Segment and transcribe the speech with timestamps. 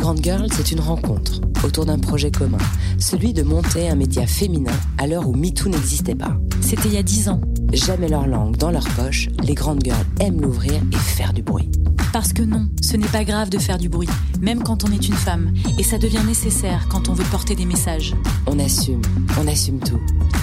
[0.00, 2.56] Grandes Girls, c'est une rencontre autour d'un projet commun,
[2.98, 6.38] celui de monter un média féminin à l'heure où MeToo n'existait pas.
[6.62, 7.40] C'était il y a dix ans.
[7.72, 11.70] Jamais leur langue dans leur poche, les Grandes Girls aiment l'ouvrir et faire du bruit.
[12.12, 14.08] Parce que non, ce n'est pas grave de faire du bruit,
[14.40, 17.66] même quand on est une femme, et ça devient nécessaire quand on veut porter des
[17.66, 18.14] messages.
[18.46, 19.02] On assume,
[19.40, 20.00] on assume tout.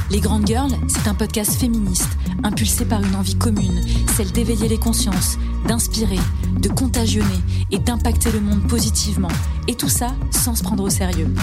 [0.09, 3.83] Les Grandes Girls, c'est un podcast féministe, impulsé par une envie commune,
[4.15, 5.37] celle d'éveiller les consciences,
[5.67, 6.19] d'inspirer,
[6.61, 7.41] de contagionner
[7.71, 9.31] et d'impacter le monde positivement.
[9.67, 11.33] Et tout ça sans se prendre au sérieux.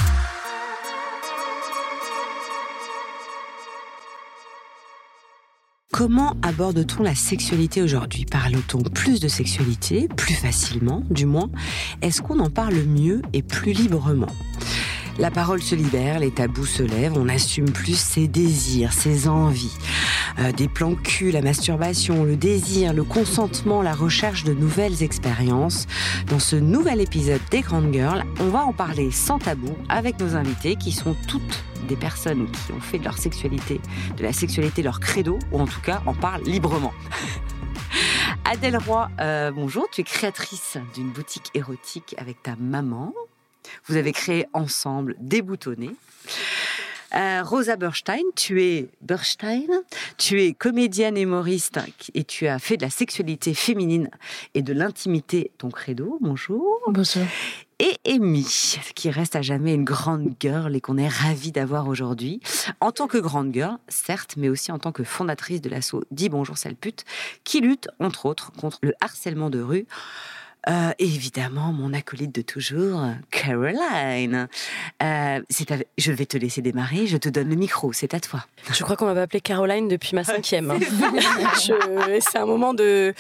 [5.97, 8.25] Comment aborde-t-on la sexualité aujourd'hui?
[8.25, 11.51] Parle-t-on plus de sexualité, plus facilement, du moins?
[12.03, 14.27] Est-ce qu'on en parle mieux et plus librement?
[15.19, 19.77] La parole se libère, les tabous se lèvent, on assume plus ses désirs, ses envies.
[20.39, 25.87] Euh, des plans cul, la masturbation, le désir, le consentement, la recherche de nouvelles expériences.
[26.27, 30.35] Dans ce nouvel épisode des Grandes Girls, on va en parler sans tabou avec nos
[30.35, 33.81] invités qui sont toutes des personnes qui ont fait de leur sexualité,
[34.17, 36.93] de la sexualité leur credo, ou en tout cas en parlent librement.
[38.45, 43.15] Adèle Roy, euh, bonjour, tu es créatrice d'une boutique érotique avec ta maman.
[43.87, 45.91] Vous avez créé ensemble Déboutonné.
[47.15, 49.69] Euh, Rosa Burstein, tu es Burstein,
[50.19, 51.79] tu es comédienne et humoriste
[52.13, 54.11] et tu as fait de la sexualité féminine
[54.55, 56.19] et de l'intimité ton credo.
[56.21, 56.81] Bonjour.
[56.89, 57.23] Bonjour.
[57.79, 58.47] Et Amy,
[58.97, 62.41] qui reste à jamais une grande girl et qu'on est ravi d'avoir aujourd'hui.
[62.81, 66.29] En tant que grande girl, certes, mais aussi en tant que fondatrice de l'assaut Dis
[66.29, 67.05] Bonjour Sale Pute,
[67.45, 69.87] qui lutte, entre autres, contre le harcèlement de rue.
[70.69, 74.49] Euh, évidemment, mon acolyte de toujours, Caroline.
[75.03, 75.41] Euh,
[75.99, 78.45] je vais te laisser démarrer, je te donne le micro, c'est à toi.
[78.71, 80.71] Je crois qu'on m'avait appelée Caroline depuis ma cinquième.
[80.71, 80.79] Hein.
[82.21, 83.13] c'est un moment de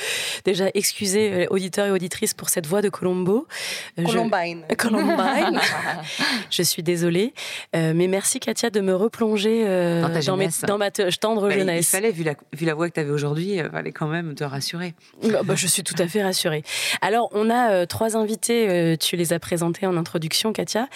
[0.44, 3.46] déjà excuser euh, auditeurs et auditrices pour cette voix de Colombo.
[3.96, 4.64] Columbine.
[4.70, 4.74] Je...
[4.74, 5.60] Columbine.
[6.50, 7.34] je suis désolée,
[7.74, 10.08] mais merci Katia de me replonger dans,
[10.66, 11.88] dans, ma tendre jeunesse.
[11.88, 14.34] Il fallait, vu la, vu la voix que tu avais aujourd'hui, il fallait quand même
[14.34, 14.94] te rassurer.
[15.22, 16.62] Bah, bah, je suis tout à fait rassurée.
[17.02, 20.88] Alors, on a euh, trois invités, euh, tu les as présentés en introduction, Katia,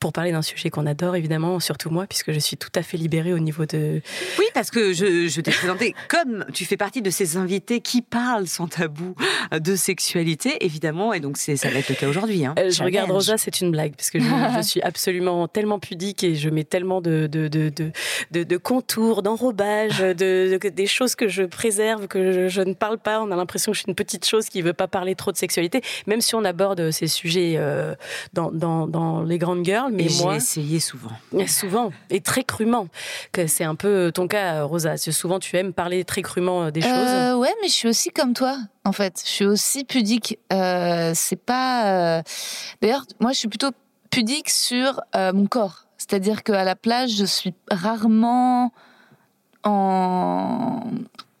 [0.00, 2.96] pour parler d'un sujet qu'on adore, évidemment, surtout moi, puisque je suis tout à fait
[2.96, 4.00] libérée au niveau de...
[4.38, 8.48] Oui, parce que je, t'ai présenté comme tu fais partie de ces invités qui parlent
[8.48, 9.14] sans tabou
[9.52, 12.46] de sexualité, évidemment, et donc ça va être le cas aujourd'hui.
[12.46, 12.54] Hein.
[12.58, 16.34] Euh, je regarde Rosa, c'est une blague, parce que je, suis absolument tellement pudique et
[16.34, 17.70] je mets tellement de, de, de,
[18.30, 22.98] de, de contours, d'enrobage, de, des choses que je préserve, que je, je ne parle
[22.98, 23.20] pas.
[23.20, 25.32] On a l'impression que je suis une petite chose qui ne veut pas parler trop
[25.32, 27.94] de sexualité même si on aborde ces sujets euh,
[28.32, 29.92] dans, dans, les grandes girls.
[29.92, 31.12] Mais moi, j'ai essayé souvent.
[31.46, 32.88] Souvent et très crûment.
[33.32, 34.96] Que c'est un peu ton cas, Rosa.
[34.96, 36.90] Souvent, tu aimes parler très crûment euh, des choses.
[36.92, 38.56] Euh, ouais, mais je suis aussi comme toi.
[38.84, 40.38] En fait, je suis aussi pudique.
[40.50, 42.22] c'est pas.
[42.80, 43.70] D'ailleurs, moi, je suis plutôt
[44.10, 45.86] pudique sur mon corps.
[45.98, 48.72] C'est-à-dire qu'à la plage, je suis rarement
[49.64, 50.80] en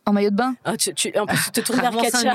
[0.04, 0.54] en maillot de bain.
[0.64, 2.34] Ah, tu, tu, en plus, tu te tournes vers Katia.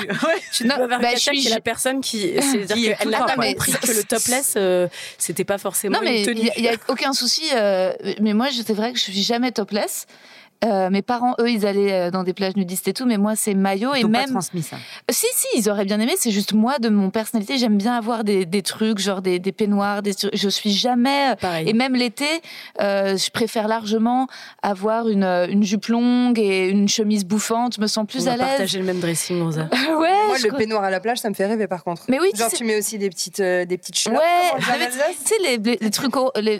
[0.53, 2.33] Tu te tournes vers bah, Katia, qui est la personne qui.
[2.41, 6.61] C'est-à-dire qu'elle n'a pas compris que le topless, euh, c'était pas forcément non, mais Il
[6.61, 7.43] n'y a, aucun souci.
[7.53, 10.05] Euh, mais moi, c'est vrai que je suis jamais topless.
[10.65, 13.35] Euh, mes parents, eux, ils allaient euh, dans des plages nudistes et tout, mais moi,
[13.35, 14.25] c'est maillot et même.
[14.25, 14.77] Pas transmis ça.
[15.11, 16.13] Si, si, ils auraient bien aimé.
[16.17, 19.51] C'est juste moi, de mon personnalité, j'aime bien avoir des, des, trucs, genre des, des
[19.51, 20.01] peignoirs.
[20.01, 20.13] Des...
[20.33, 21.35] Je suis jamais.
[21.39, 21.69] Pareil.
[21.69, 22.25] Et même l'été,
[22.81, 24.27] euh, je préfère largement
[24.63, 27.75] avoir une, une jupe longue et une chemise bouffante.
[27.75, 28.47] Je me sens plus On à l'aise.
[28.47, 29.69] Partager le même dressing, Rosa.
[29.71, 30.27] ouais.
[30.27, 32.03] Moi, le peignoir à la plage, ça me fait rêver, par contre.
[32.07, 32.31] Mais oui.
[32.35, 34.13] Genre, tu mets aussi des petites, des petites choses.
[34.13, 34.59] Ouais.
[34.59, 36.13] Tu sais, les, les, trucs.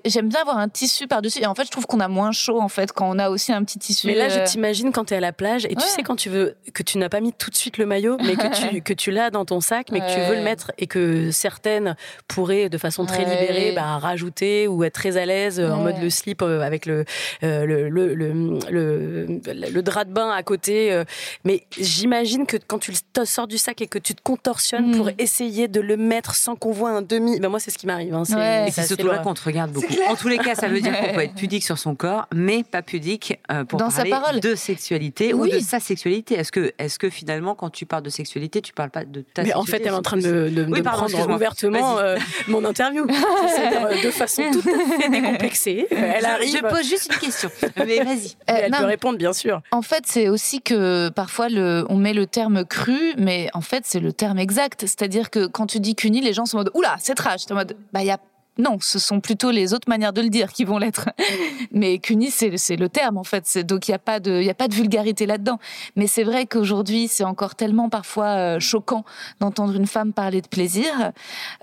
[0.05, 1.41] J'aime bien avoir un tissu par dessus.
[1.41, 3.51] Et en fait, je trouve qu'on a moins chaud en fait quand on a aussi
[3.51, 4.07] un petit tissu.
[4.07, 6.29] Mais là, je Imagine quand tu es à la plage et tu sais quand tu
[6.29, 8.93] veux que tu n'as pas mis tout de suite le maillot, mais que tu, que
[8.93, 11.95] tu l'as dans ton sac, mais que tu veux le mettre et que certaines
[12.27, 16.09] pourraient de façon très libérée bah, rajouter ou être très à l'aise en mode le
[16.09, 17.05] slip euh, avec le,
[17.43, 20.91] euh, le, le, le, le, drap de bain à côté.
[20.91, 21.03] Euh.
[21.43, 25.07] Mais j'imagine que quand tu le sors du sac et que tu te contorsionnes pour
[25.07, 25.13] mm.
[25.19, 28.13] essayer de le mettre sans qu'on voit un demi, ben moi c'est ce qui m'arrive.
[28.13, 29.93] Hein, c'est surtout là qu'on te regarde beaucoup.
[30.07, 32.63] En tous les cas, ça veut dire qu'on peut être pudique sur son corps, mais
[32.63, 34.39] pas pudique pour dans parler sa parole.
[34.39, 36.35] de sexualité ou de sa sexualité.
[36.35, 39.43] Est-ce que, est que finalement, quand tu parles de sexualité, tu parles pas de ta
[39.43, 43.05] Mais en fait, elle est en train de, de, prendre ouvertement euh, mon interview.
[43.55, 45.87] C'est-à-dire euh, de façon tout à fait décomplexée.
[45.91, 46.57] Elle arrive.
[46.57, 47.49] Je pose juste une question.
[47.77, 48.35] Mais vas-y.
[48.47, 49.61] elle peut répondre, bien sûr.
[49.71, 53.83] En fait, c'est aussi que parfois, le, on met le terme cru, mais en fait,
[53.85, 54.81] c'est le terme exact.
[54.81, 57.41] C'est-à-dire que quand tu dis cuni, les gens sont en mode Oula, c'est trash.
[57.49, 58.19] en mode Bah, il y a
[58.57, 61.09] non, ce sont plutôt les autres manières de le dire qui vont l'être.
[61.71, 63.57] Mais CUNY, c'est le terme en fait.
[63.59, 65.59] Donc il n'y a pas de, il a pas de vulgarité là-dedans.
[65.95, 69.03] Mais c'est vrai qu'aujourd'hui, c'est encore tellement parfois euh, choquant
[69.39, 71.11] d'entendre une femme parler de plaisir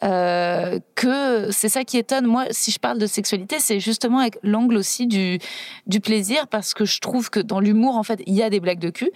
[0.02, 2.26] euh, que c'est ça qui étonne.
[2.26, 5.38] Moi, si je parle de sexualité, c'est justement avec l'angle aussi du
[5.86, 8.60] du plaisir parce que je trouve que dans l'humour, en fait, il y a des
[8.60, 9.10] blagues de cul,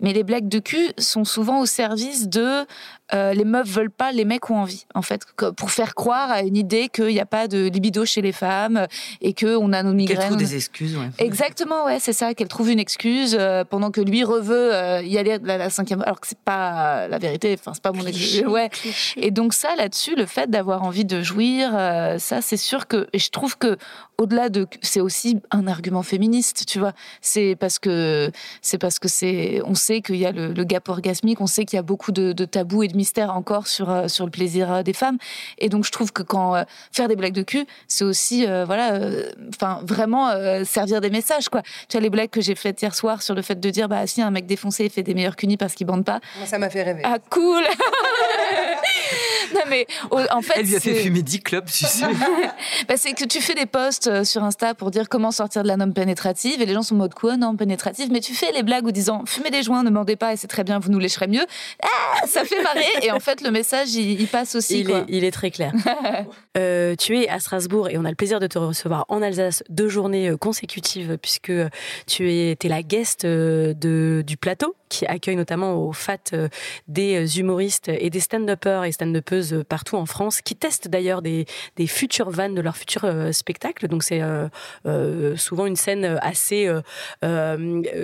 [0.00, 2.66] mais les blagues de cul sont souvent au service de
[3.14, 5.22] euh, les meufs veulent pas, les mecs ont envie, en fait,
[5.56, 8.86] pour faire croire à une idée qu'il n'y a pas de libido chez les femmes
[9.20, 10.18] et que on a nos migraines.
[10.18, 11.10] Qu'elle trouve des excuses, ouais.
[11.18, 15.18] Exactement, ouais, c'est ça, qu'elle trouve une excuse euh, pendant que lui reveut euh, y
[15.18, 18.44] aller à la, cinquième, alors que c'est pas la vérité, enfin c'est pas mon excuse,
[18.46, 18.70] ouais.
[19.16, 21.70] Et donc ça, là-dessus, le fait d'avoir envie de jouir,
[22.18, 23.76] ça, c'est sûr que, et je trouve que
[24.18, 26.92] au-delà de, c'est aussi un argument féministe, tu vois.
[27.20, 28.30] C'est parce que
[28.62, 31.76] c'est parce que c'est, on sait qu'il y a le, gap orgasmique, on sait qu'il
[31.76, 34.72] y a beaucoup de, de tabous et de mystère encore sur euh, sur le plaisir
[34.72, 35.18] euh, des femmes.
[35.58, 36.64] Et donc je trouve que quand euh,
[37.08, 38.98] faire des blagues de cul, c'est aussi voilà,
[39.48, 40.30] enfin vraiment
[40.64, 41.62] servir des messages quoi.
[41.88, 44.06] Tu as les blagues que j'ai faites hier soir sur le fait de dire bah
[44.06, 46.20] si un mec défoncé fait des meilleurs cunis parce qu'il bande pas.
[46.44, 47.02] ça m'a fait rêver.
[47.04, 47.62] Ah cool.
[49.54, 52.04] non mais en fait elle lui a fait fumer 10 clubs tu sais.
[52.88, 55.76] bah, c'est que tu fais des posts sur Insta pour dire comment sortir de la
[55.76, 58.08] norme pénétrative et les gens sont en mode quoi norme pénétrative?
[58.10, 60.48] Mais tu fais les blagues ou disant fumez des joints ne mendez pas et c'est
[60.48, 61.46] très bien vous nous lécherez mieux.
[61.82, 65.24] Ah, ça fait marrer et en fait le message il, passe aussi il, Est, il
[65.24, 65.72] est très clair.
[66.56, 69.62] Euh, tu es à Strasbourg et on a le plaisir de te recevoir en Alsace
[69.68, 71.52] deux journées euh, consécutives puisque
[72.06, 76.48] tu es, es la guest euh, de, du plateau qui accueille notamment au FAT
[76.86, 81.46] des humoristes et des stand-uppers et stand-uppeuses partout en France, qui testent d'ailleurs des,
[81.76, 83.88] des futures vannes de leurs futurs spectacles.
[83.88, 84.22] Donc c'est
[85.36, 86.70] souvent une scène assez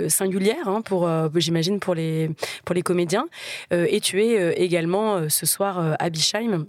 [0.08, 2.31] singulière hein, pour, j'imagine, pour les,
[2.64, 3.26] pour les comédiens.
[3.70, 6.66] et tu es également ce soir à Bischheim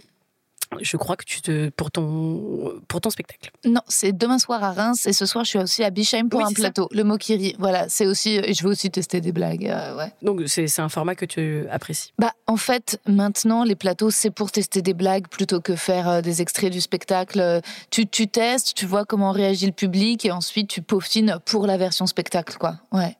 [0.80, 3.50] je crois que tu te pour ton pour ton spectacle.
[3.64, 6.44] Non, c'est demain soir à Reims et ce soir je suis aussi à Bischheim pour
[6.44, 6.88] un plateau.
[6.92, 7.54] Le rit.
[7.58, 9.66] Voilà, c'est aussi je veux aussi tester des blagues.
[9.66, 10.12] Euh, ouais.
[10.22, 12.12] Donc c'est un format que tu apprécies.
[12.18, 16.20] Bah en fait maintenant les plateaux c'est pour tester des blagues plutôt que faire euh,
[16.20, 17.60] des extraits du spectacle.
[17.90, 21.76] Tu tu testes, tu vois comment réagit le public et ensuite tu peaufines pour la
[21.76, 22.76] version spectacle quoi.
[22.92, 23.16] Ouais.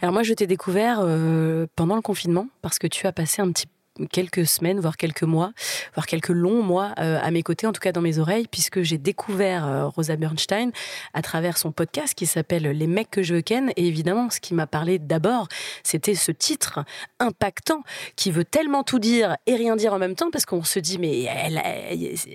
[0.00, 3.50] Alors moi je t'ai découvert euh, pendant le confinement parce que tu as passé un
[3.50, 3.66] petit
[4.10, 5.52] quelques semaines, voire quelques mois,
[5.94, 8.82] voire quelques longs mois euh, à mes côtés, en tout cas dans mes oreilles, puisque
[8.82, 10.70] j'ai découvert euh, Rosa Bernstein
[11.12, 13.70] à travers son podcast qui s'appelle Les mecs que je ken.
[13.76, 15.48] Et évidemment, ce qui m'a parlé d'abord,
[15.82, 16.80] c'était ce titre
[17.20, 17.82] impactant
[18.16, 20.98] qui veut tellement tout dire et rien dire en même temps, parce qu'on se dit,
[20.98, 21.60] mais elle,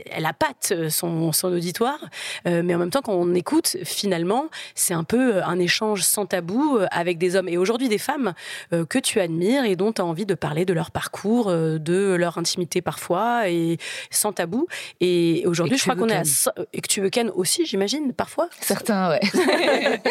[0.09, 2.00] elle, a patte son, son auditoire.
[2.47, 4.45] Euh, mais en même temps, quand on écoute, finalement,
[4.75, 8.33] c'est un peu un échange sans tabou avec des hommes et aujourd'hui des femmes
[8.71, 12.16] que tu admires et dont tu as envie de parler de leur parcours euh, de
[12.16, 13.78] leur intimité parfois et
[14.12, 14.68] sans tabou.
[15.00, 16.24] Et aujourd'hui, je crois qu'on est à
[16.74, 18.50] et que tu veux Ken aussi, j'imagine, parfois.
[18.62, 19.19] Certains, ouais.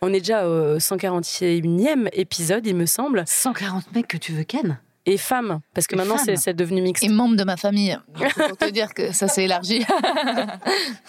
[0.00, 3.24] on est déjà au 141e épisode, il me semble.
[3.26, 7.04] 140 mecs que tu veux Ken et femmes, parce que maintenant c'est devenu mixte.
[7.04, 9.84] Et membres de ma famille, pour te dire que ça s'est élargi.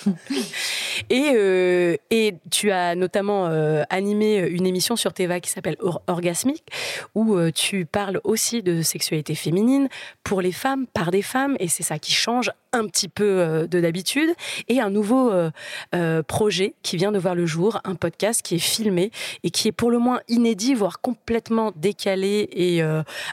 [1.09, 5.77] et, euh, et tu as notamment euh, animé une émission sur Teva qui s'appelle
[6.07, 6.63] Orgasmique,
[7.15, 9.89] où euh, tu parles aussi de sexualité féminine
[10.23, 13.81] pour les femmes, par des femmes, et c'est ça qui change un petit peu de
[13.81, 14.29] d'habitude.
[14.67, 15.31] Et un nouveau
[16.27, 19.11] projet qui vient de voir le jour, un podcast qui est filmé
[19.43, 22.81] et qui est pour le moins inédit, voire complètement décalé et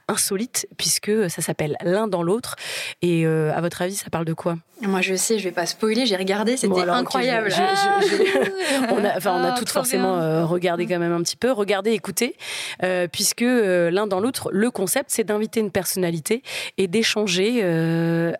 [0.08, 2.56] insolite puisque ça s'appelle L'un dans l'autre.
[3.02, 4.56] Et euh, à votre avis, ça parle de quoi?
[4.82, 7.49] Moi, je sais, je vais pas spoiler, j'ai regardé, c'était incroyable.
[8.90, 11.92] on a, on a ah, toutes forcément euh, regardé quand même un petit peu, regardé,
[11.92, 12.37] écouté,
[12.83, 16.42] euh, puisque L'un dans l'autre, le concept, c'est d'inviter une personnalité
[16.78, 17.62] et d'échanger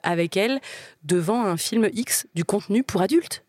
[0.03, 0.61] avec elle
[1.05, 3.45] devant un film X du contenu pour adultes.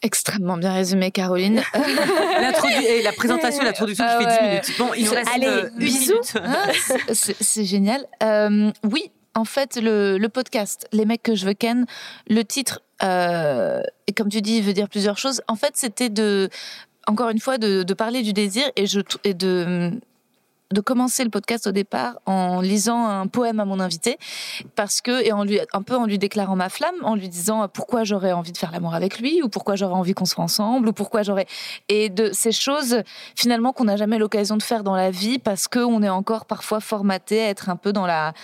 [0.00, 1.60] Extrêmement bien résumé, Caroline.
[1.74, 4.78] et la présentation, l'introduction qui fait 10 minutes.
[4.78, 6.20] Bon, il nous reste Allez, euh, bisous.
[6.36, 6.68] Ah,
[7.10, 8.06] c'est génial.
[8.22, 11.86] Euh, oui, en fait, le, podcast, Les mecs que je veux ken,
[12.28, 15.42] le titre, euh, et comme tu dis, il veut dire plusieurs choses.
[15.48, 16.48] En fait, c'était de,
[17.08, 19.92] encore une fois, de, de, parler du désir et, je, et de
[20.72, 24.18] de commencer le podcast au départ en lisant un poème à mon invité
[24.76, 27.68] parce que et en lui un peu en lui déclarant ma flamme en lui disant
[27.68, 30.88] pourquoi j'aurais envie de faire l'amour avec lui ou pourquoi j'aurais envie qu'on soit ensemble
[30.88, 31.46] ou pourquoi j'aurais
[31.88, 33.02] et de ces choses
[33.34, 36.44] finalement qu'on n'a jamais l'occasion de faire dans la vie parce que on est encore
[36.44, 38.34] parfois formaté à être un peu dans la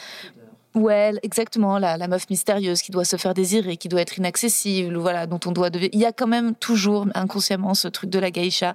[0.75, 5.29] Ouais, exactement, la, meuf mystérieuse qui doit se faire désirer, qui doit être inaccessible, voilà,
[5.29, 5.91] dont on doit devenir.
[5.93, 8.75] Il y a quand même toujours inconsciemment ce truc de la geisha.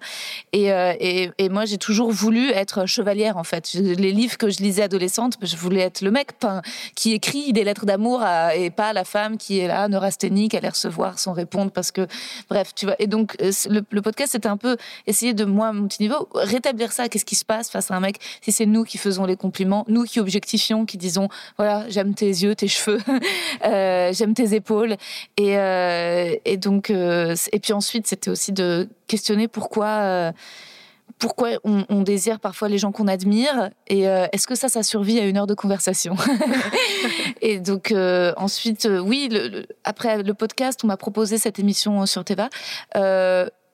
[0.54, 3.74] Et, euh, et, et moi, j'ai toujours voulu être chevalière, en fait.
[3.74, 6.30] Les livres que je lisais adolescente, je voulais être le mec
[6.96, 8.24] qui écrit des lettres d'amour
[8.56, 12.08] et pas la femme qui est là, neurasthénique, à les recevoir sans répondre parce que,
[12.50, 12.96] bref, tu vois.
[13.00, 16.02] Et donc, euh, le, le podcast, c'était un peu essayer de, moi, à mon petit
[16.02, 17.10] niveau, rétablir ça.
[17.10, 18.20] Qu'est-ce qui se passe face à un mec?
[18.42, 21.28] Si c'est nous qui faisons les compliments, nous qui objectifions, qui disons,
[21.58, 23.00] voilà, j'aime tes yeux, tes cheveux,
[23.66, 24.96] euh, j'aime tes épaules.
[25.38, 30.34] Et, euh, et donc, euh, et puis ensuite, c'était aussi de questionner pourquoi
[31.18, 33.72] pourquoi on, désire parfois les gens qu'on admire.
[33.88, 36.16] Et est-ce que ça, ça survit à une heure de conversation
[37.42, 37.94] Et donc
[38.38, 39.30] ensuite, oui,
[39.84, 42.48] après le podcast, on m'a proposé cette émission sur Teva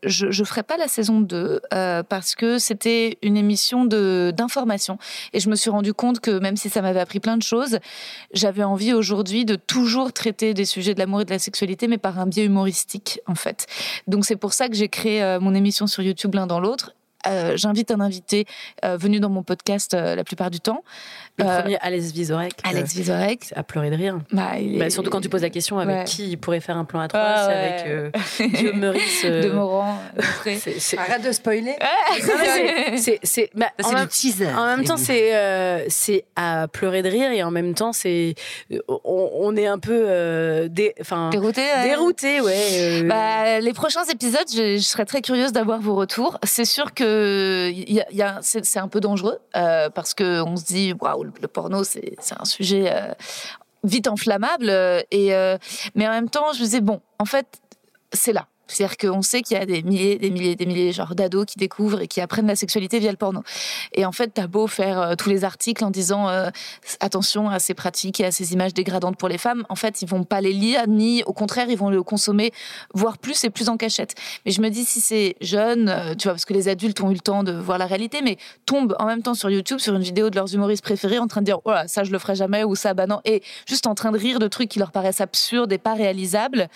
[0.06, 4.98] je ne ferai pas la saison 2 euh, parce que c'était une émission d'information
[5.34, 7.80] et je me suis rendu compte que même si ça m'avait appris plein de choses,
[8.34, 11.98] j'avais envie aujourd'hui de toujours traiter des sujets de l'amour et de la sexualité mais
[11.98, 13.68] par un biais humoristique en fait.
[14.08, 16.96] Donc c'est pour ça que j'ai créé euh, mon émission sur YouTube l'un dans l'autre
[17.28, 18.46] euh, j'invite un invité
[18.84, 20.84] euh, venu dans mon podcast euh, la plupart du temps.
[21.38, 22.54] Le premier, Alex Vizorek.
[22.64, 23.54] Alex Vizorek.
[23.56, 24.20] À pleurer de rire.
[24.32, 27.02] Bah, bah, surtout quand tu poses la question avec qui il pourrait faire un plan
[27.02, 28.14] à trois, ah, avec
[28.54, 29.26] Guillaume Meurice.
[29.26, 30.00] De Morand.
[30.98, 31.76] Arrête de spoiler.
[32.98, 34.48] c'est bah, le teaser.
[34.48, 38.36] En même temps, c'est c'est à pleurer de rire et en même temps, c'est
[38.88, 40.96] on, est un peu dé,
[41.32, 41.64] dérouté.
[41.84, 43.04] Dérouté, ouais.
[43.04, 46.40] Bah, les prochains épisodes, je, je serais très curieuse d'avoir vos retours.
[46.44, 47.15] C'est sûr que
[48.42, 52.46] c'est un peu dangereux euh, parce que on se dit waouh le, porno c'est un
[52.46, 53.14] sujet euh,
[53.84, 54.70] vite enflammable
[55.12, 55.58] et euh,
[55.96, 57.62] mais en même temps je me disais bon en fait
[58.14, 61.16] c'est là c'est-à-dire qu'on sait qu'il y a des milliers, des milliers, des milliers genre
[61.16, 63.44] d'ados qui découvrent et qui apprennent la sexualité via le porno.
[63.94, 66.50] Et en fait, t'as beau faire euh, tous les articles en disant euh,
[67.00, 70.08] attention à ces pratiques et à ces images dégradantes pour les femmes, en fait, ils
[70.08, 72.52] vont pas les lire ni au contraire, ils vont le consommer,
[72.94, 74.16] voire plus et plus en cachette.
[74.46, 77.12] Mais je me dis si c'est jeune, euh, tu vois, parce que les adultes ont
[77.12, 79.96] eu le temps de voir la réalité, mais tombent en même temps sur YouTube sur
[79.96, 82.36] une vidéo de leurs humoristes préférés en train de dire oh ça je le ferai
[82.36, 84.92] jamais ou ça bah non et juste en train de rire de trucs qui leur
[84.92, 86.68] paraissent absurdes et pas réalisables.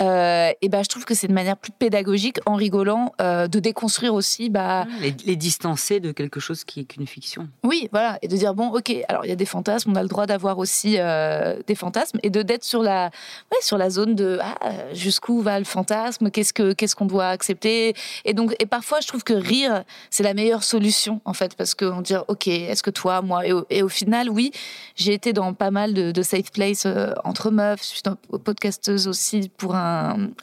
[0.00, 4.14] Et ben je trouve que c'est une manière plus pédagogique, en rigolant, euh, de déconstruire
[4.14, 4.50] aussi.
[4.50, 7.48] Bah, les, distancer de quelque chose qui est qu'une fiction.
[7.62, 8.18] Oui, voilà.
[8.22, 10.26] Et de dire, bon, ok, alors il y a des fantasmes, on a le droit
[10.26, 13.06] d'avoir aussi euh, des fantasmes, et de d'être sur la,
[13.50, 14.54] ouais, sur la zone de ah,
[14.92, 17.94] jusqu'où va le fantasme, qu'est-ce qu'on qu'est-ce qu'on doit accepter.
[18.24, 21.74] Et donc, et parfois, je trouve que rire, c'est la meilleure solution, en fait, parce
[21.74, 24.52] qu'on dit, ok, est-ce que toi, moi, et au, final, oui,
[24.96, 28.02] j'ai été dans pas mal de, safe place euh, entre meufs, je suis
[28.44, 29.81] podcasteuse aussi pour un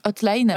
[0.05, 0.51] hotline.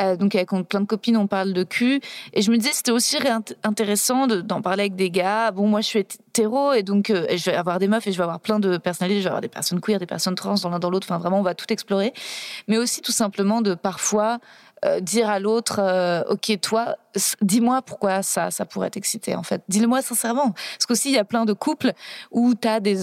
[0.00, 2.00] Euh, donc avec plein de copines, on parle de cul.
[2.32, 3.16] Et je me disais, c'était aussi
[3.62, 5.50] intéressant d'en parler avec des gars.
[5.50, 8.16] Bon, moi, je suis hétéro et donc euh, je vais avoir des meufs et je
[8.16, 9.20] vais avoir plein de personnalités.
[9.20, 11.06] Je vais avoir des personnes queer, des personnes trans dans l'un dans l'autre.
[11.08, 12.12] Enfin, vraiment, on va tout explorer.
[12.68, 14.38] Mais aussi tout simplement de parfois
[14.84, 15.80] euh, dire à l'autre,
[16.28, 16.96] ok, toi,
[17.42, 19.62] dis-moi pourquoi ça, ça pourrait t'exciter en fait.
[19.68, 20.52] Dis-le-moi sincèrement.
[20.52, 21.92] Parce qu'aussi, il y a plein de couples
[22.30, 22.98] où tu as des,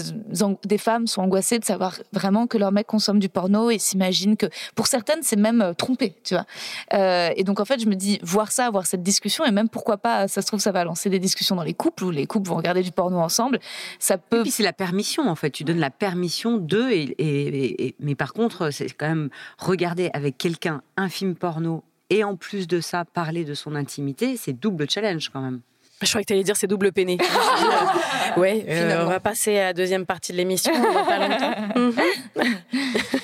[0.64, 4.36] des femmes sont angoissées de savoir vraiment que leur mec consomme du porno et s'imaginent
[4.36, 6.46] que, pour certaines, c'est même euh, trompé, tu vois.
[6.94, 9.68] Euh, et donc, en fait, je me dis, voir ça, voir cette discussion, et même
[9.68, 12.26] pourquoi pas, ça se trouve, ça va lancer des discussions dans les couples où les
[12.26, 13.58] couples vont regarder du porno ensemble.
[13.98, 14.40] Ça peut.
[14.40, 15.50] Et puis, c'est la permission, en fait.
[15.50, 20.38] Tu donnes la permission d'eux, et, et, mais par contre, c'est quand même regarder avec
[20.38, 24.88] quelqu'un un film porno et en plus de ça, parler de son intimité, c'est double
[24.88, 25.60] challenge quand même.
[26.02, 27.16] Je crois que tu allais dire c'est double peiné.
[28.36, 30.72] ouais, euh, on va passer à la deuxième partie de l'émission
[31.06, 31.54] pas longtemps.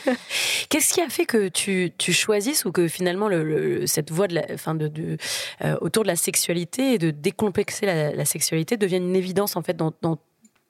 [0.70, 4.36] Qu'est-ce qui a fait que tu, tu choisisses ou que finalement le, cette voie de
[4.36, 5.18] la, fin de, de
[5.64, 9.74] euh, autour de la sexualité et de décomplexer la, sexualité devienne une évidence en fait
[9.74, 10.18] dans, dans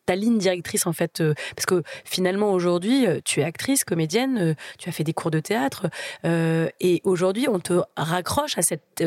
[0.09, 4.39] ta ligne directrice en fait euh, parce que finalement aujourd'hui euh, tu es actrice comédienne
[4.39, 5.89] euh, tu as fait des cours de théâtre
[6.25, 9.05] et aujourd'hui on te raccroche à cette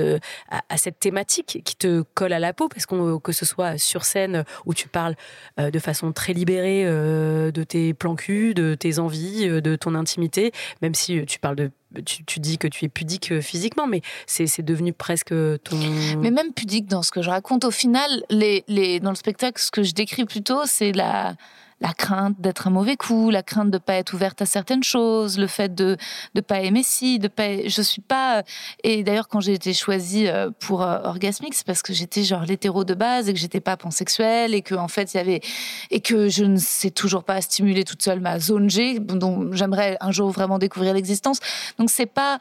[0.49, 4.05] à, cette thématique qui te colle à la peau parce qu'on que ce soit sur
[4.05, 5.15] scène où tu parles
[5.57, 10.93] de façon très libérée de tes plans cul de tes envies de ton intimité même
[10.93, 11.71] si tu parles de
[12.05, 15.33] tu, dis que tu es pudique euh, physiquement, mais c'est devenu presque
[15.63, 15.77] ton.
[16.19, 17.65] Mais même pudique dans ce que je raconte.
[17.65, 21.35] Au final, les, les, dans le spectacle, ce que je décris plutôt, c'est la,
[21.81, 25.37] la crainte d'être un mauvais coup, la crainte de pas être ouverte à certaines choses,
[25.37, 25.97] le fait de
[26.35, 27.67] de pas aimer si, de pas.
[27.67, 28.43] Je suis pas.
[28.83, 32.45] Et d'ailleurs, quand j'ai été choisie euh, pour euh, Orgasmic, c'est parce que j'étais genre
[32.45, 35.41] l'hétéro de base et que j'étais pas pansexuelle et que en fait il y avait
[35.89, 39.97] et que je ne sais toujours pas stimuler toute seule ma zone G, dont j'aimerais
[40.01, 41.39] un jour vraiment découvrir l'existence.
[41.79, 42.37] Donc c'est pas.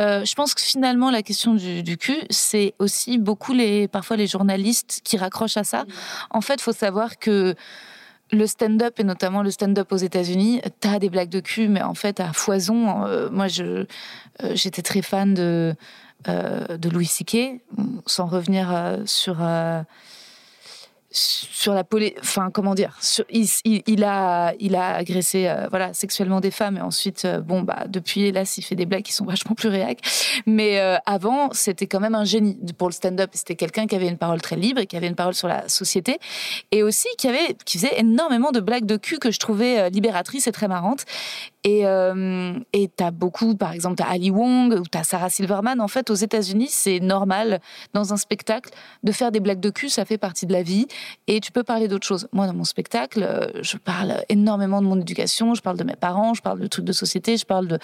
[0.00, 4.16] Euh, je pense que finalement la question du, du cul, c'est aussi beaucoup les parfois
[4.16, 5.84] les journalistes qui raccrochent à ça.
[6.30, 7.54] En fait, faut savoir que
[8.32, 11.94] le stand-up et notamment le stand-up aux États-Unis, t'as des blagues de cul, mais en
[11.94, 13.04] fait à foison.
[13.04, 13.86] Euh, moi, je
[14.54, 15.74] j'étais très fan de
[16.24, 17.60] de Louis C.K.
[18.06, 19.38] Sans revenir sur
[21.12, 22.98] sur la poli enfin comment dire
[23.30, 27.84] il, a il a agressé euh, voilà sexuellement des femmes et ensuite euh, bon bah
[27.88, 29.98] depuis hélas il fait des blagues qui sont vachement plus réac
[30.46, 33.30] mais euh, avant c'était quand même un génie pour le stand-up.
[33.32, 35.68] C'était quelqu'un qui avait une parole très libre et qui avait une parole sur la
[35.68, 36.18] société
[36.70, 40.46] et aussi qui avait qui faisait énormément de blagues de cul que je trouvais libératrices
[40.46, 41.04] et très marrantes
[41.64, 41.84] et
[42.72, 46.14] et t'as beaucoup par exemple t'as Ali Wong ou t'as Sarah Silverman en fait aux
[46.14, 47.60] États-Unis c'est normal
[47.94, 48.70] dans un spectacle
[49.02, 50.86] de faire des blagues de cul ça fait partie de la vie
[51.26, 52.28] et tu peux parler d'autres choses.
[52.32, 55.96] Moi, dans mon spectacle, euh, je parle énormément de mon éducation, je parle de mes
[55.96, 57.78] parents, je parle de trucs de société, je parle de,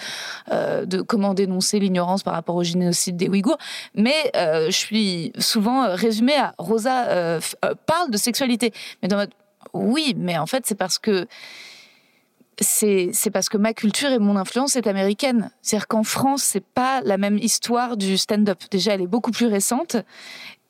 [0.51, 3.57] euh, comment dénoncer l'ignorance par rapport au génocide des Ouïghours.
[3.95, 7.39] Mais euh, je suis souvent résumée à Rosa
[7.85, 8.73] parle de sexualité.
[9.01, 9.31] Mais dans mode,
[9.73, 11.27] oui, mais en fait, c'est parce que
[12.63, 15.51] c'est parce que ma culture et mon influence est américaine.
[15.61, 18.59] C'est-à-dire qu'en France, c'est pas la même histoire du stand-up.
[18.71, 19.97] Déjà, elle est beaucoup plus récente.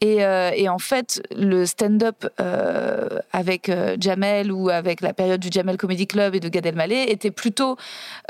[0.02, 5.42] Et, euh, et, en fait, le stand-up euh, avec euh, Jamel ou avec la période
[5.42, 7.76] du Jamel Comedy Club et de Gad Elmaleh était plutôt,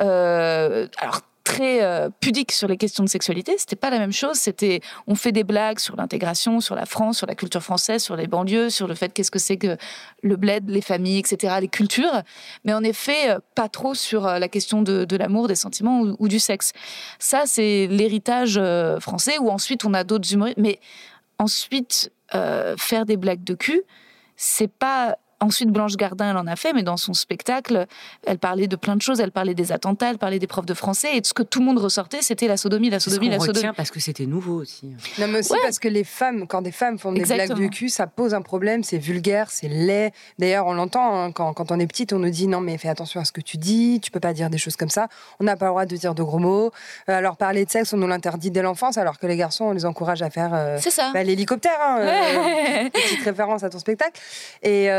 [0.02, 3.56] euh, alors très euh, pudique sur les questions de sexualité.
[3.58, 4.38] C'était pas la même chose.
[4.38, 8.16] C'était, on fait des blagues sur l'intégration, sur la France, sur la culture française, sur
[8.16, 9.76] les banlieues, sur le fait qu'est-ce que c'est que
[10.22, 12.22] le bled, les familles, etc., les cultures.
[12.66, 16.72] Mais en effet, pas trop sur la question de, l'amour, des sentiments ou, du sexe.
[17.18, 18.62] Ça, c'est l'héritage
[19.00, 19.40] français.
[19.40, 20.60] Ou ensuite, on a d'autres humoristes.
[20.60, 20.80] Mais
[21.40, 23.82] ensuite, euh, faire des blagues de cul,
[24.36, 27.88] c'est pas Ensuite, Blanche Gardin, elle en a fait, mais dans son spectacle,
[28.26, 29.20] elle parlait de plein de choses.
[29.20, 31.16] Elle parlait des attentats, elle parlait des profs de français.
[31.16, 33.70] Et tout ce que tout le monde ressortait, c'était la sodomie, la sodomie, la sodomie.
[33.76, 34.88] parce que c'était nouveau aussi.
[35.18, 37.90] Non, mais aussi parce que les femmes, quand des femmes font des blagues de cul,
[37.90, 38.84] ça pose un problème.
[38.84, 40.12] C'est vulgaire, c'est laid.
[40.40, 42.90] D'ailleurs, on l'entend hein, quand, quand, on est petite, on nous dit non, mais fais
[42.90, 44.00] attention à ce que tu dis.
[44.02, 45.08] Tu peux pas dire des choses comme ça.
[45.40, 46.72] On n'a pas le droit de dire de gros mots.
[47.08, 49.72] Euh, alors, parler de sexe, on nous l'interdit dès l'enfance, alors que les garçons, on
[49.72, 50.52] les encourage à faire.
[50.54, 51.12] Euh, c'est ça.
[51.14, 51.80] Bah, l'hélicoptère.
[51.82, 54.20] Hein, euh, petite référence à ton spectacle.
[54.64, 54.90] Et,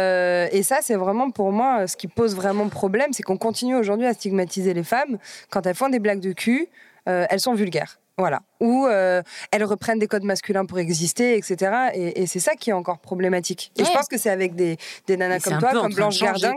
[0.53, 4.07] et ça, c'est vraiment pour moi ce qui pose vraiment problème, c'est qu'on continue aujourd'hui
[4.07, 5.19] à stigmatiser les femmes
[5.51, 6.69] quand elles font des blagues de cul,
[7.09, 7.99] euh, elles sont vulgaires.
[8.21, 8.41] Voilà.
[8.61, 11.91] Ou euh, elles reprennent des codes masculins pour exister, etc.
[11.95, 13.73] Et, c'est ça qui est encore problématique.
[13.77, 16.55] Et je pense que c'est avec des, des nanas comme toi, comme Blanche Gardin,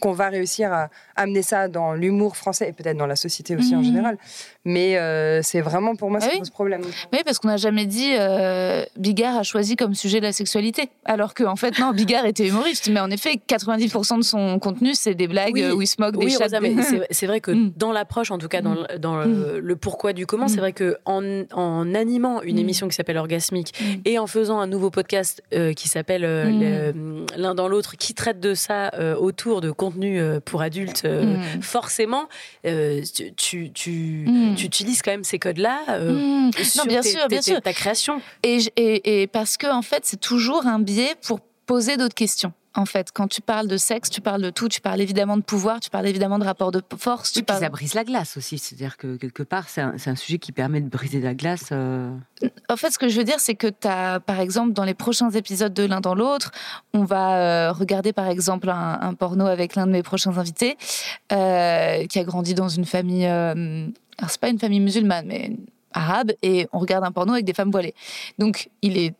[0.00, 3.74] qu'on va réussir à amener ça dans l'humour français et peut-être dans la société aussi
[3.74, 3.84] en mhm.
[3.84, 4.18] général.
[4.64, 6.82] Mais euh, c'est vraiment pour moi, ça pose problème.
[7.12, 10.90] Oui, parce qu'on n'a jamais dit euh, Bigard a choisi comme sujet la sexualité.
[11.04, 12.88] Alors qu'en en fait, non, Bigard était humoriste.
[12.90, 16.26] Mais en effet, 90% de son contenu, c'est des blagues où il se moque des
[16.26, 16.36] oui,
[17.10, 17.72] C'est vrai que mm.
[17.76, 18.86] dans l'approche, en tout cas dans, mm.
[18.92, 19.58] le, mm.
[19.58, 21.18] le, pourquoi du comment, c'est vrai que en
[21.52, 22.60] en, animant une mm.
[22.60, 24.00] émission qui s'appelle Orgasmique mm.
[24.04, 27.26] et en faisant un nouveau podcast euh, qui s'appelle euh, mm.
[27.36, 31.06] L'un dans l'autre, qui traite de ça euh, autour de contenu pour adultes,
[31.60, 32.28] forcément,
[32.64, 34.24] tu, tu,
[34.64, 35.80] utilises quand même ces codes-là
[36.62, 37.60] sur bien sûr, bien sûr.
[37.60, 38.20] ta création.
[38.42, 42.52] Et, et, et parce que, en fait, c'est toujours un biais pour poser d'autres questions
[42.74, 43.10] en fait.
[43.12, 44.68] Quand tu parles de sexe, tu parles de tout.
[44.68, 47.32] Tu parles évidemment de pouvoir, tu parles évidemment de rapport de force.
[47.32, 48.58] Tu ça brise la glace aussi.
[48.58, 51.68] C'est-à-dire que quelque part, c'est un, sujet qui permet de briser la glace.
[51.72, 52.10] Euh.
[52.68, 54.94] En fait, ce que je veux dire, c'est que tu as, par exemple, dans les
[54.94, 56.50] prochains épisodes de l'un dans l'autre,
[56.92, 60.76] on va euh, regarder, par exemple, un, porno avec l'un de mes prochains invités
[61.32, 63.26] euh, qui a grandi dans une famille.
[63.26, 65.52] alors, c'est pas une famille musulmane, mais
[65.92, 67.94] arabe, et on regarde un porno avec des femmes voilées.
[68.38, 69.14] Donc, il est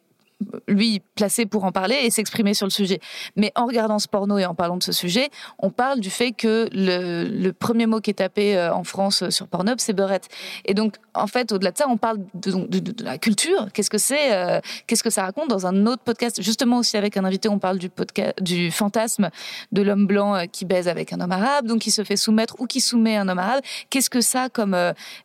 [0.69, 3.01] lui placé pour en parler et s'exprimer sur le sujet.
[3.37, 6.33] Mais en regardant ce porno et en parlant de ce sujet, on parle du fait
[6.33, 10.29] que le, premier mot qui est tapé euh, en France sur Pornhub, c'est beurette.
[10.65, 13.69] Et donc, en fait, au-delà de ça, on parle de, la culture.
[13.73, 16.41] Qu'est-ce que c'est euh, Qu'est-ce que ça raconte dans un autre podcast?
[16.41, 19.31] Justement aussi avec un invité, on parle du, podcast, du fantasme
[19.73, 22.57] de l'homme blanc euh, qui baise avec un homme arabe, donc qui se fait soumettre
[22.61, 23.61] ou qui soumet un homme arabe.
[23.91, 24.77] Qu'est-ce que ça comme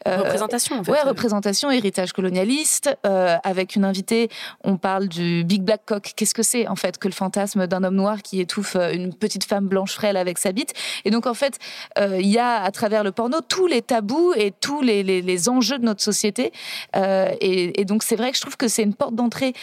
[0.06, 0.92] représentation en fait.
[0.92, 2.98] Ouais, représentation, héritage colonialiste.
[3.04, 4.30] avec une invitée,
[4.64, 6.14] on parle du Big Black Cock.
[6.16, 9.14] Qu'est-ce que c'est en fait que le fantasme d'un homme noir qui étouffe euh, une
[9.14, 10.74] petite femme blanche frêle avec sa bite?
[11.06, 11.60] Et donc en fait,
[12.00, 15.50] euh, il y a à travers le porno tous les tabous et tous les, les,
[15.50, 16.52] enjeux de notre société.
[16.96, 19.54] Euh, et, et, donc c'est vrai que je trouve que c'est une porte d'entrée.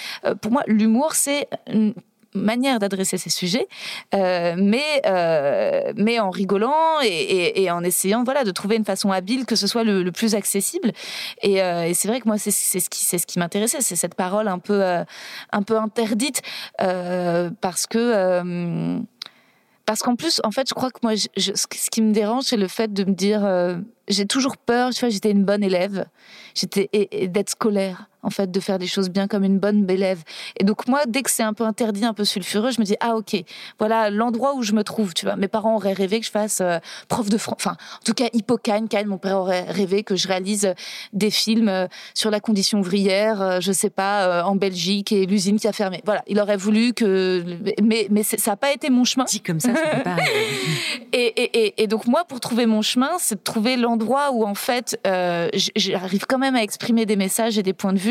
[0.42, 1.48] pour moi, l'humour, c'est
[2.34, 3.66] manière d'adresser ces sujets,
[4.14, 9.46] euh, mais, euh, mais en rigolant et, en essayant voilà, de trouver une façon habile
[9.46, 10.92] que ce soit le, plus accessible.
[11.42, 14.14] Et, euh, et c'est vrai que moi, c'est ce qui, ce qui m'intéressait, c'est cette
[14.14, 16.42] parole un peu, un peu interdite,
[16.78, 19.00] parce que...
[19.86, 22.68] parce qu'en plus, en fait, je crois que moi, ce qui me dérange, c'est le
[22.68, 23.46] fait de me dire,
[24.08, 26.06] j'ai toujours peur, tu vois, j'étais une bonne élève,
[26.54, 26.88] j'étais
[27.28, 30.22] d'être scolaire en fait, de faire des choses bien comme une bonne élève.
[30.58, 32.96] Et donc, moi, dès que c'est un peu interdit, un peu sulfureux, je me dis,
[33.00, 33.36] ah, ok,
[33.78, 35.36] voilà l'endroit où je me trouve, tu vois.
[35.36, 36.78] Mes parents auraient rêvé que je fasse euh,
[37.08, 40.66] prof de français, enfin, en tout cas, hippocane, mon père aurait rêvé que je réalise
[40.66, 40.74] euh,
[41.12, 45.68] des films euh, sur la condition ouvrière, je sais pas, en Belgique et l'usine qui
[45.68, 46.02] a fermé.
[46.04, 47.44] Voilà, il aurait voulu que,
[47.82, 49.24] mais, mais ça n'a pas été mon chemin.
[49.24, 50.16] Dit comme ça, ça peut pas.
[51.12, 54.54] et, et, et, donc, moi, pour trouver mon chemin, c'est de trouver l'endroit où, en
[54.54, 54.98] fait,
[55.76, 58.09] j'arrive quand même à exprimer des messages et des points de vue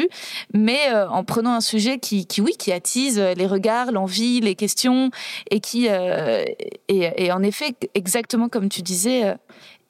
[0.53, 5.11] mais euh, en prenant un sujet qui, oui, qui attise les regards, l'envie, les questions,
[5.51, 6.43] et qui, euh,
[6.87, 9.35] et, en effet, exactement comme tu disais, euh,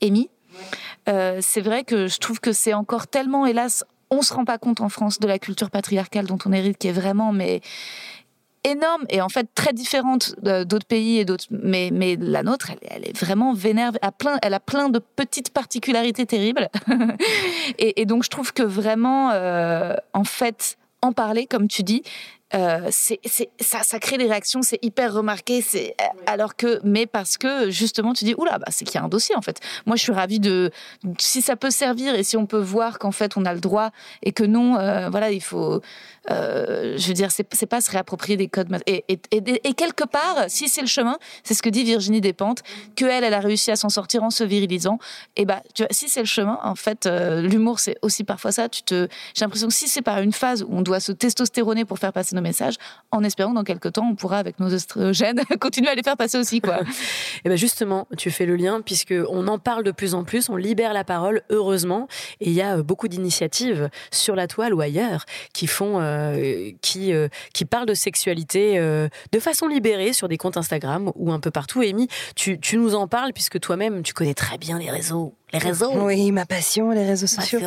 [0.02, 0.30] Amy,
[1.08, 4.82] c'est vrai que je trouve que c'est encore tellement, hélas, on se rend pas compte
[4.82, 7.62] en France de la culture patriarcale dont on hérite, qui est vraiment, mais
[8.64, 13.08] énorme et en fait très différente d'autres pays et d'autres mais mais la nôtre elle,
[13.08, 16.70] est vraiment vénère à plein elle a plein de petites particularités terribles
[17.80, 22.04] et, donc je trouve que vraiment euh, en fait en parler comme tu dis
[22.56, 23.20] euh, c'est,
[23.60, 25.96] ça, ça crée des réactions, c'est hyper remarqué, c'est
[26.26, 29.10] alors que, mais parce que justement, tu dis, oula, bah, c'est qu'il y a un
[29.10, 29.60] dossier en fait.
[29.86, 30.72] Moi, je suis ravie de,
[31.20, 33.92] si ça peut servir et si on peut voir qu'en fait on a le droit
[34.24, 35.82] et que non, euh, voilà, il faut,
[36.30, 38.70] euh, je veux dire, c'est pas se réapproprier des codes.
[38.86, 39.02] Et,
[39.74, 42.62] quelque part, si c'est le chemin, c'est ce que dit Virginie Despentes,
[42.96, 45.00] que elle, a réussi à s'en sortir en se virilisant.
[45.36, 48.52] Et bah, tu vois, si c'est le chemin, en fait, euh, l'humour, c'est aussi parfois
[48.52, 48.70] ça.
[48.70, 51.86] Tu te, j'ai l'impression que si c'est par une phase où on doit se testostéroner
[51.86, 52.76] pour faire passer nos messages,
[53.12, 56.18] en espérant que dans quelques temps, on pourra, avec nos oestrogènes, continuer à les faire
[56.18, 56.80] passer aussi, quoi.
[57.46, 60.50] et ben justement, tu fais le lien puisque on en parle de plus en plus,
[60.50, 62.08] on libère la parole, heureusement,
[62.40, 66.00] et il y a euh, beaucoup d'initiatives sur la toile ou ailleurs qui font
[66.82, 71.32] qui, euh, qui parle de sexualité euh, de façon libérée sur des comptes Instagram ou
[71.32, 71.82] un peu partout.
[71.82, 75.39] Amy, tu, tu nous en parles puisque toi-même, tu connais très bien les réseaux.
[75.54, 77.60] Les réseaux Oui, ma passion, les réseaux sociaux.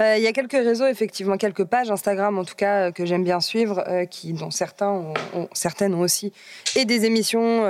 [0.00, 3.40] Il y a quelques réseaux, effectivement, quelques pages Instagram, en tout cas, que j'aime bien
[3.40, 6.32] suivre, qui, dont certains ont, certaines ont aussi,
[6.76, 7.66] et des émissions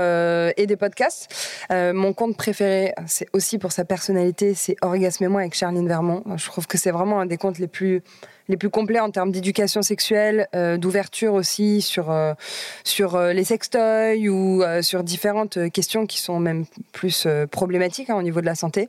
[0.56, 1.34] et des podcasts.
[1.70, 6.22] mon compte préféré, c'est aussi pour sa personnalité, c'est Orgasme et moi avec Charline Vermont.
[6.36, 8.02] Je trouve que c'est vraiment un des comptes les plus
[8.48, 12.34] les plus complets en termes d'éducation sexuelle, euh, d'ouverture aussi sur, euh,
[12.84, 18.22] sur euh, les sextoys ou sur différentes questions qui sont même plus problématiques hein, au
[18.22, 18.88] niveau de la santé.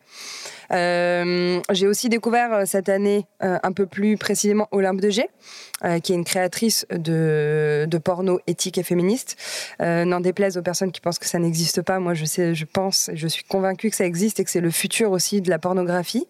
[0.71, 5.29] Euh, j'ai aussi découvert euh, cette année, euh, un peu plus précisément, Olympe de G,
[6.01, 9.37] qui est une créatrice de, porno éthique et féministe.
[9.79, 13.11] N'en déplaise aux personnes qui pensent que ça n'existe pas, moi je sais, je pense,
[13.13, 16.27] je suis convaincue que ça existe et que c'est le futur aussi de la pornographie.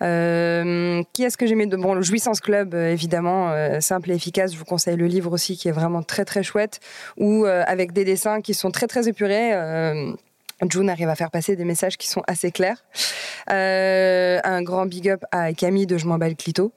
[0.00, 1.94] qui est-ce que j'ai mis de bon?
[1.94, 4.52] Le Jouissance Club évidemment simple et efficace.
[4.52, 6.80] Je vous conseille le livre aussi qui est vraiment très très chouette
[7.16, 9.52] ou avec des dessins qui sont très très épurés.
[10.68, 12.84] June arrive à faire passer des messages qui sont assez clairs.
[13.50, 16.72] Euh, un grand big up à Camille de Je m'en bats le clito,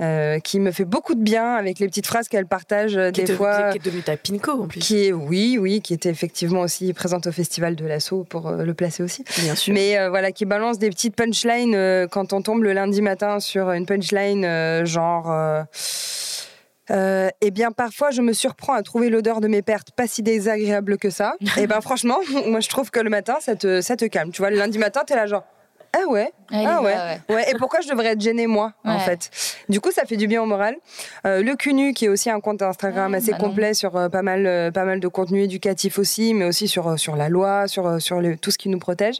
[0.00, 3.26] euh, qui me fait beaucoup de bien avec les petites phrases qu'elle partage euh, des
[3.26, 3.70] fois.
[3.70, 4.80] Qui est devenue ta Pinko en plus.
[4.80, 8.74] Qui est, oui, oui, qui était effectivement aussi présente au festival de l'assaut pour le
[8.74, 9.24] placer aussi.
[9.38, 9.74] Bien sûr.
[9.74, 13.86] Mais voilà, qui balance des petites punchlines quand on tombe le lundi matin sur une
[13.86, 15.32] punchline genre.
[16.90, 20.22] Euh, eh bien, parfois, je me surprends à trouver l'odeur de mes pertes pas si
[20.22, 21.34] désagréable que ça.
[21.40, 24.30] et eh ben, franchement, moi, je trouve que le matin, ça te, ça te calme.
[24.30, 25.44] Tu vois, le lundi matin, t'es là genre.
[25.94, 26.94] Ah ouais, ah ouais.
[27.30, 27.50] ouais.
[27.50, 29.30] Et pourquoi je devrais être gênée moi en fait?
[29.70, 30.76] Du coup, ça fait du bien au moral.
[31.24, 34.20] Euh, le CUNU, qui est aussi un compte Instagram assez bah complet sur euh, pas
[34.20, 38.02] mal, euh, pas mal de contenu éducatif aussi, mais aussi sur sur la loi, sur
[38.02, 39.16] sur tout ce qui nous protège.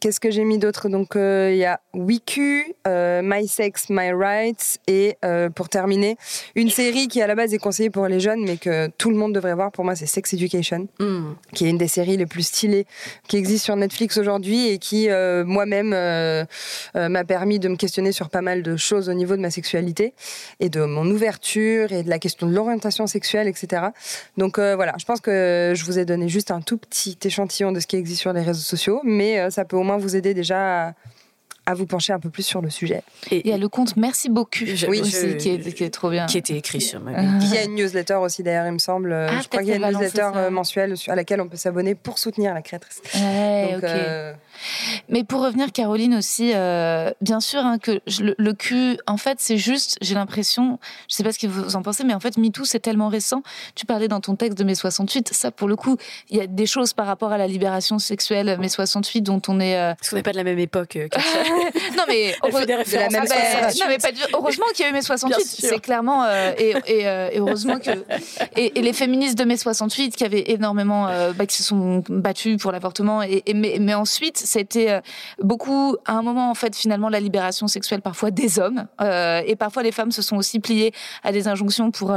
[0.00, 0.88] Qu'est-ce que j'ai mis d'autre?
[0.88, 6.16] Donc, euh, il y a WICU, euh, My Sex, My Rights, et euh, pour terminer,
[6.54, 9.16] une série qui à la base est conseillée pour les jeunes, mais que tout le
[9.16, 9.72] monde devrait voir.
[9.72, 11.32] Pour moi, c'est Sex Education, mm.
[11.54, 12.86] qui est une des séries les plus stylées
[13.26, 15.90] qui existent sur Netflix aujourd'hui et qui moi-même
[16.94, 20.12] m'a permis de me questionner sur pas mal de choses au niveau de ma sexualité
[20.60, 23.86] et de mon ouverture et de la question de l'orientation sexuelle, etc.
[24.36, 27.80] Donc voilà, je pense que je vous ai donné juste un tout petit échantillon de
[27.80, 30.94] ce qui existe sur les réseaux sociaux, mais ça peut au moins vous aider déjà
[31.66, 33.02] à, vous pencher un peu plus sur le sujet.
[33.30, 36.24] Et il y a le compte Merci beaucoup oui, aussi, qui, est, trop bien.
[36.24, 39.12] Qui était écrit sur ma Il y a une newsletter aussi d'ailleurs, il me semble.
[39.12, 41.94] Ah, je crois qu'il y a une newsletter euh, mensuelle à laquelle on peut s'abonner
[41.94, 43.02] pour soutenir la créatrice.
[43.02, 44.32] Donc, euh,
[45.08, 49.58] mais pour revenir, Caroline aussi, euh, bien sûr hein, que le, cul, en fait, c'est
[49.58, 52.64] juste, j'ai l'impression, je sais pas ce que vous en pensez, mais en fait, MeToo,
[52.64, 53.42] c'est tellement récent.
[53.74, 55.96] Tu parlais dans ton texte de mai 68, ça, pour le coup,
[56.30, 59.60] il y a des choses par rapport à la libération sexuelle mai 68 dont on
[59.60, 59.76] est.
[59.76, 59.94] Euh...
[59.94, 60.96] Parce qu'on n'est pas de la même époque.
[60.96, 61.08] Euh,
[61.96, 62.66] non, mais, heureusement
[64.74, 66.24] qu'il y a eu mai 68, c'est clairement.
[66.24, 67.90] Euh, et, et, heureusement que.
[68.56, 71.08] Et, les féministes de mai 68 qui avaient énormément.
[71.34, 73.22] Bah, qui se sont battues pour l'avortement.
[73.22, 75.00] Et, mais, mais ensuite, c'était
[75.42, 78.86] beaucoup, à un moment, en fait, finalement, la libération sexuelle parfois des hommes.
[79.00, 82.16] et parfois, les femmes se sont aussi pliées à des injonctions pour,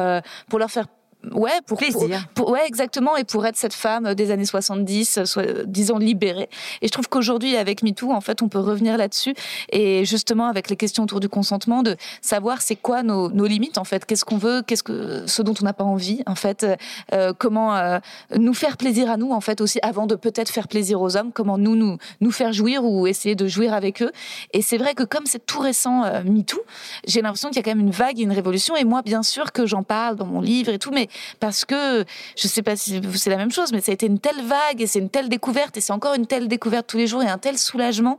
[0.49, 0.87] pour leur faire
[1.31, 2.27] ouais, pour, plaisir.
[2.33, 6.49] Pour, ouais, exactement, et pour être cette femme des années 70, soit, disons libérée.
[6.81, 9.33] Et je trouve qu'aujourd'hui, avec MeToo, en fait, on peut revenir là-dessus
[9.71, 13.77] et justement avec les questions autour du consentement, de savoir c'est quoi nos, nos, limites
[13.77, 16.65] en fait, qu'est-ce qu'on veut, qu'est-ce que ce dont on n'a pas envie en fait,
[17.13, 17.99] euh, comment euh,
[18.37, 21.31] nous faire plaisir à nous en fait aussi avant de peut-être faire plaisir aux hommes,
[21.33, 24.11] comment nous nous nous faire jouir ou essayer de jouir avec eux.
[24.53, 26.61] Et c'est vrai que comme c'est tout récent euh, MeToo,
[27.05, 28.75] j'ai l'impression qu'il y a quand même une vague, une révolution.
[28.75, 31.07] Et moi, bien sûr que j'en parle dans mon livre et tout, mais
[31.39, 34.19] parce que je sais pas si c'est la même chose, mais ça a été une
[34.19, 37.07] telle vague et c'est une telle découverte et c'est encore une telle découverte tous les
[37.07, 38.17] jours et un tel soulagement.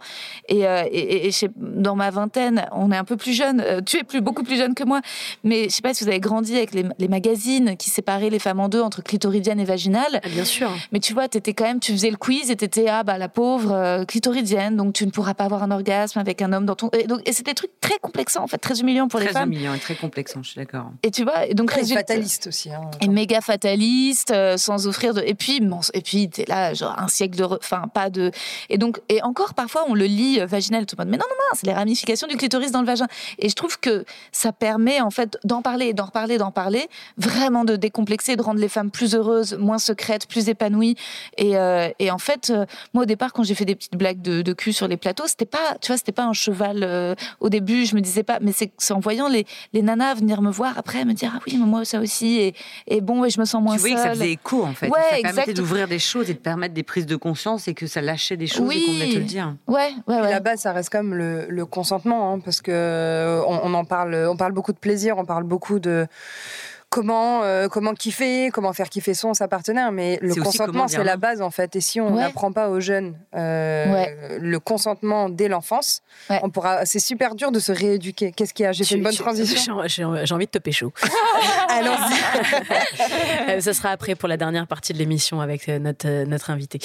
[0.49, 3.61] Et, euh, et, dans ma vingtaine, on est un peu plus jeune.
[3.61, 5.01] Euh, tu es plus beaucoup plus jeune que moi,
[5.45, 8.61] mais je sais pas si vous avez grandi avec les, magazines qui séparaient les femmes
[8.61, 10.21] en deux entre clitoridienne et vaginale.
[10.23, 10.71] Ah, bien sûr.
[10.93, 13.29] Mais tu vois, étais quand même, tu faisais le quiz et t'étais ah bah la
[13.29, 16.75] pauvre euh, clitoridienne, donc tu ne pourras pas avoir un orgasme avec un homme dans
[16.75, 16.89] ton.
[16.91, 19.51] Et, donc et c'était des trucs très complexants en fait, très humiliants pour les femmes.
[19.51, 20.91] Très humiliants et très complexants, je suis d'accord.
[21.03, 22.01] Et tu vois, donc résultat...
[22.01, 22.71] fataliste aussi.
[22.71, 25.23] Hein, méga fataliste, euh, sans offrir de.
[25.23, 28.31] Et puis, bon, et puis t'es là, genre un siècle de, enfin pas de.
[28.69, 31.11] Et donc, et encore parfois on le lit euh, vaginal, tout le monde.
[31.11, 33.07] Mais non, non, non, c'est les ramifications du clitoris dans le vagin.
[33.39, 37.65] Et je trouve que ça permet en fait d'en parler, d'en reparler, d'en parler, vraiment
[37.65, 40.97] de décomplexer, de rendre les femmes plus heureuses, moins secrètes, plus épanouies.
[41.37, 42.53] Et, euh, et en fait,
[42.95, 45.47] moi au départ, quand j'ai fait des petites blagues de, cul sur les plateaux, c'était
[45.47, 47.17] pas, tu vois, c'était pas un cheval.
[47.41, 50.51] au début, je me disais pas, mais c'est en voyant les, les nanas venir me
[50.51, 52.39] voir après, me dire ah oui, mais moi ça aussi.
[52.39, 52.55] Et,
[52.87, 53.95] et bon, je me sens moins tu seule.
[53.95, 54.89] que ça faisait écho en fait.
[54.89, 58.01] ça permettait d'ouvrir des choses et de permettre des prises de conscience et que ça
[58.01, 59.55] lâchait des choses et qu'on venait te le dire.
[59.67, 60.31] Ouais, ouais, ouais.
[60.31, 64.15] La base, ça reste comme le, le consentement, hein, parce que euh, on, en parle,
[64.29, 66.07] on parle beaucoup de plaisir, on parle beaucoup de
[66.93, 71.17] comment euh, comment kiffer, comment faire kiffer son sa partenaire, mais le consentement c'est la
[71.17, 71.75] base en fait.
[71.75, 76.85] Et si on n'apprend pas aux jeunes euh, le consentement dès l'enfance, on pourra.
[76.85, 78.33] C'est super dur de se rééduquer.
[78.33, 78.73] Qu'est-ce qu'il y a?
[78.73, 79.79] J'ai fait une bonne transition.
[79.87, 80.93] J'ai envie de te pécho.
[81.69, 82.13] Allons-y.
[83.49, 86.79] Euh, ce sera après pour la dernière partie de l'émission avec notre notre invité.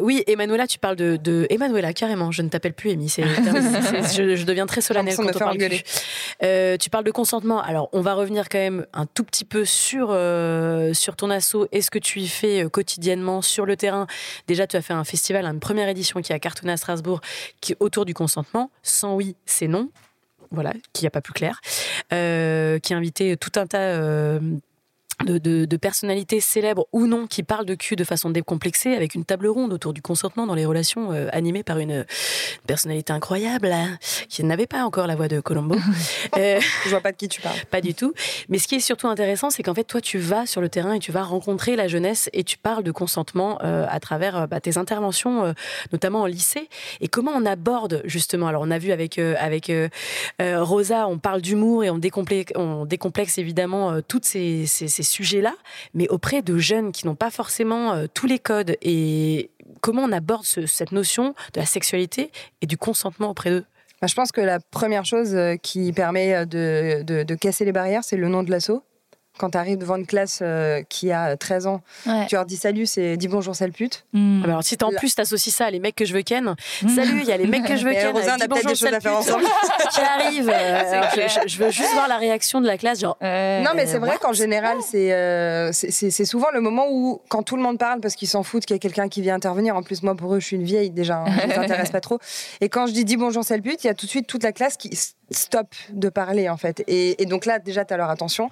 [0.00, 2.32] oui, Emmanuela, tu parles de, de Emmanuela carrément.
[2.32, 3.08] Je ne t'appelle plus Amy.
[3.16, 5.58] je, je, deviens très solennelle quand on parle.
[5.58, 7.62] tu parles de consentement.
[7.62, 11.82] Alors on va revenir même un tout petit peu sur, euh, sur ton assaut et
[11.82, 14.06] ce que tu y fais euh, quotidiennement sur le terrain.
[14.46, 17.20] Déjà, tu as fait un festival, une première édition qui a cartonné à Strasbourg,
[17.60, 18.70] qui est autour du consentement.
[18.82, 19.90] Sans oui, c'est non.
[20.52, 21.60] Voilà, qui n'y a pas plus clair.
[22.12, 23.98] Euh, qui a invité tout un tas
[25.24, 29.24] de, de, personnalités célèbres ou non qui parlent de cul de façon décomplexée avec une
[29.24, 32.04] table ronde autour du consentement dans les relations euh, animées par une,
[32.66, 33.98] personnalité incroyable hein,
[34.28, 35.76] qui n'avait pas encore la voix de Colombo.
[36.36, 37.58] euh, Je vois pas de qui tu parles.
[37.70, 38.12] Pas du tout.
[38.48, 40.94] Mais ce qui est surtout intéressant, c'est qu'en fait, toi, tu vas sur le terrain
[40.94, 44.46] et tu vas rencontrer la jeunesse et tu parles de consentement euh, à travers euh,
[44.46, 45.54] bah, tes interventions,
[45.92, 46.68] notamment en lycée.
[47.00, 49.70] Et comment on aborde justement Alors, on a vu avec avec
[50.40, 55.54] Rosa, on parle d'humour et on décomplexe, on décomplexe évidemment toutes ces, ces, ces sujets-là,
[55.94, 60.12] mais auprès de jeunes qui n'ont pas forcément euh, tous les codes et comment on
[60.12, 63.64] aborde cette notion de la sexualité et du consentement auprès d'eux?
[64.02, 67.72] Bah, Je pense que la première chose euh, qui permet euh, de, de casser les
[67.72, 68.82] barrières, c'est le nom de l'assaut
[69.38, 71.82] quand tu arrives devant une classe euh, qui a 13 ans,
[72.28, 74.04] tu leur dis salut, c'est dis bonjour, sale pute.
[74.12, 74.40] Hmm.
[74.42, 76.54] Ah bah alors, si en plus t'associes ça à les mecs que je veux ken,
[76.82, 76.88] hmm.
[76.88, 78.14] salut, il y a les mecs que je veux ken.
[78.14, 79.44] Rosa, on a peut-être des choses à faire ensemble.
[79.92, 80.52] qui arrivent.
[80.52, 81.02] Euh,
[81.46, 83.00] je, veux juste voir la réaction de la classe.
[83.00, 87.42] Genre, euh, non, mais c'est vrai qu'en général, c'est c'est souvent le moment où, quand
[87.42, 89.76] tout le monde parle parce qu'ils s'en foutent qu'il y a quelqu'un qui vient intervenir,
[89.76, 92.18] en plus, moi pour eux, je suis une vieille déjà, hein, je ne pas trop.
[92.60, 94.42] Et quand je dis dis bonjour, sale pute, il y a tout de suite toute
[94.42, 94.90] la classe qui
[95.30, 96.82] stop de parler en fait.
[96.86, 98.48] Et, donc là, déjà, tu as leur attention.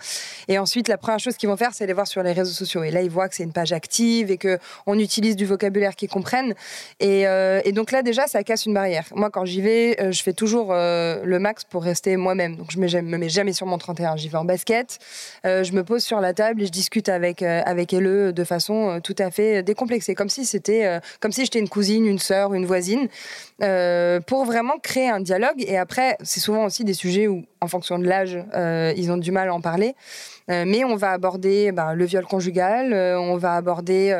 [0.48, 2.82] Et ensuite, la première chose qu'ils vont faire, c'est aller voir sur les réseaux sociaux.
[2.82, 5.94] Et là, ils voient que c'est une page active et que on utilise du vocabulaire
[5.96, 6.54] qu'ils comprennent.
[7.00, 9.06] Et, euh, donc là, déjà, ça casse une barrière.
[9.14, 12.56] Moi, quand j'y vais, euh, je fais toujours euh, le max pour rester moi-même.
[12.56, 14.16] Donc je me, me mets jamais sur mon 31.
[14.16, 14.98] J'y vais en basket.
[15.44, 19.14] je me pose sur la table et je discute avec avec elle de façon tout
[19.18, 23.08] à fait décomplexée, comme si c'était comme si j'étais une cousine, une sœur, une voisine,
[24.26, 25.64] pour vraiment créer un dialogue.
[25.66, 29.16] Et après, c'est souvent aussi des sujets où, en fonction de l'âge, euh, ils ont
[29.16, 29.94] du mal à en parler.
[30.50, 34.14] Euh, mais on va aborder ben, le viol conjugal, euh, on va aborder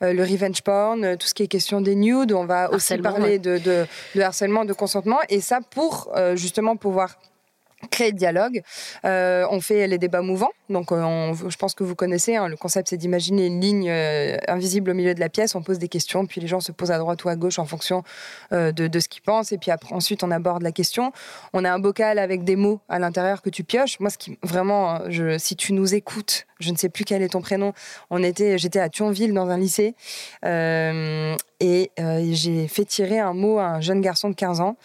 [0.00, 3.58] le revenge porn, tout ce qui est question des nudes, on va aussi parler de,
[3.58, 5.18] de, de, harcèlement, de consentement.
[5.28, 7.16] Et ça pour justement pouvoir
[7.90, 8.62] créer le dialogue.
[9.04, 10.52] Euh, on fait les débats mouvants.
[10.70, 12.36] Donc, euh, je pense que vous connaissez.
[12.36, 15.54] Hein, le concept, c'est d'imaginer une ligne euh, invisible au milieu de la pièce.
[15.54, 17.64] On pose des questions, puis les gens se posent à droite ou à gauche en
[17.64, 18.02] fonction
[18.50, 19.52] de, ce qu'ils pensent.
[19.52, 21.12] Et puis ensuite, on aborde la question.
[21.52, 24.00] On a un bocal avec des mots à l'intérieur que tu pioches.
[24.00, 25.00] Moi, ce qui vraiment,
[25.38, 27.72] si tu nous écoutes, je ne sais plus quel est ton prénom.
[28.10, 29.94] On était, j'étais à Thionville dans un lycée.
[31.64, 31.90] Et
[32.32, 34.76] j'ai fait tirer un mot à un jeune garçon de 15 ans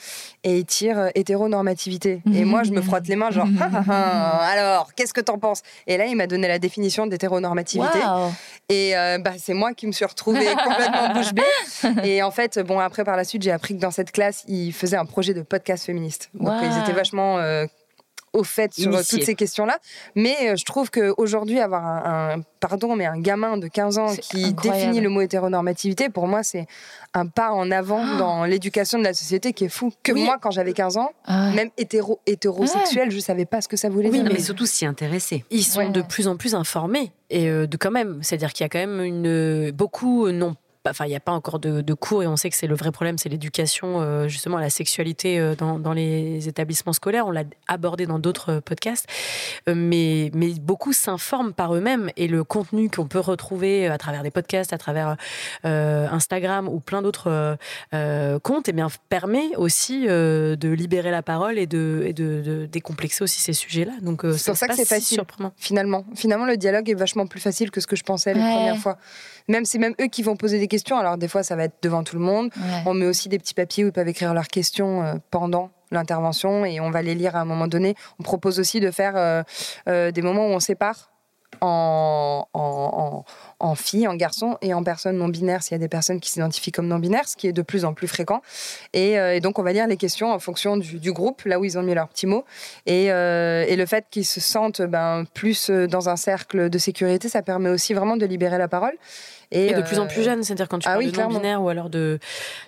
[0.44, 2.22] et il tire hétéronormativité.
[2.34, 3.48] Et moi, je me frotte les mains, genre,
[3.90, 5.62] alors, qu'est-ce que t'en penses?
[5.88, 8.00] Et là, il m'a donné la définition d'hétéronormativité.
[8.70, 12.08] Et bah, c'est moi qui me suis retrouvée complètement bouche bée.
[12.08, 14.72] Et en fait, bon, après, par la suite, j'ai appris que dans cette classe, ils
[14.72, 16.30] faisaient un projet de podcast féministe.
[16.34, 17.40] Donc, ils étaient vachement
[18.34, 19.78] au fait sur toutes ces questions-là.
[20.16, 24.54] Mais euh, je trouve qu'aujourd'hui, avoir un, pardon, mais un gamin de 15 ans qui
[24.54, 26.68] définit le mot hétéronormativité, pour moi, c'est
[27.14, 28.18] un pas en avant ah.
[28.18, 29.92] dans l'éducation de la société qui est fou.
[30.04, 33.78] Que moi, quand j'avais 15 ans, ah même hétéro, hétérosexuel, je savais pas ce que
[33.78, 34.32] ça voulait oui, dire.
[34.32, 35.46] mais surtout s'y intéresser.
[35.50, 38.66] Ils sont de plus en plus informés et euh, de quand même, c'est-à-dire qu'il y
[38.66, 40.56] a quand même une beaucoup non
[40.88, 42.92] enfin, il n'y a pas encore de, cours et on sait que c'est le vrai
[42.92, 47.28] problème, c'est l'éducation euh, justement à la sexualité euh, dans, les établissements scolaires.
[47.28, 49.08] On l'a abordé dans d'autres euh, podcasts,
[49.68, 54.32] mais, mais beaucoup s'informent par eux-mêmes et le contenu qu'on peut retrouver à travers des
[54.32, 55.18] podcasts, à travers
[55.64, 57.58] Instagram ou plein d'autres
[58.44, 63.24] comptes, et eh bien, permet aussi de libérer la parole et de, et de, décomplexer
[63.24, 63.94] aussi ces sujets-là.
[64.02, 65.16] Donc c'est pour ça que c'est facile.
[65.16, 65.52] Surprenant.
[65.58, 68.78] Finalement, finalement, le dialogue est vachement plus facile que ce que je pensais les premières
[68.78, 68.98] fois.
[69.50, 70.98] Même c'est même eux qui vont poser des questions.
[70.98, 72.52] Alors des fois, ça va être devant tout le monde.
[72.86, 76.66] On met aussi des petits papiers où ils peuvent écrire leurs questions euh, pendant l'intervention
[76.66, 77.96] et on va les lire à un moment donné.
[78.20, 79.42] On propose aussi de faire euh,
[79.88, 81.10] euh, des moments où on sépare
[81.62, 83.26] en, en,
[83.60, 86.30] en, filles, en garçons et en personnes non binaires s'il y a des personnes qui
[86.30, 88.44] s'identifient comme non binaires, ce qui est de plus en plus fréquent.
[88.94, 91.82] Et, donc on va lire les questions en fonction du, groupe, là où ils ont
[91.82, 92.46] mis leurs petits mots.
[92.86, 97.42] Et, et le fait qu'ils se sentent ben, plus dans un cercle de sécurité, ça
[97.42, 98.94] permet aussi vraiment de libérer la parole.
[99.52, 101.70] Et, de plus en plus euh, jeune, c'est-à-dire quand tu ah parles de non-binaire ou
[101.70, 102.20] alors de.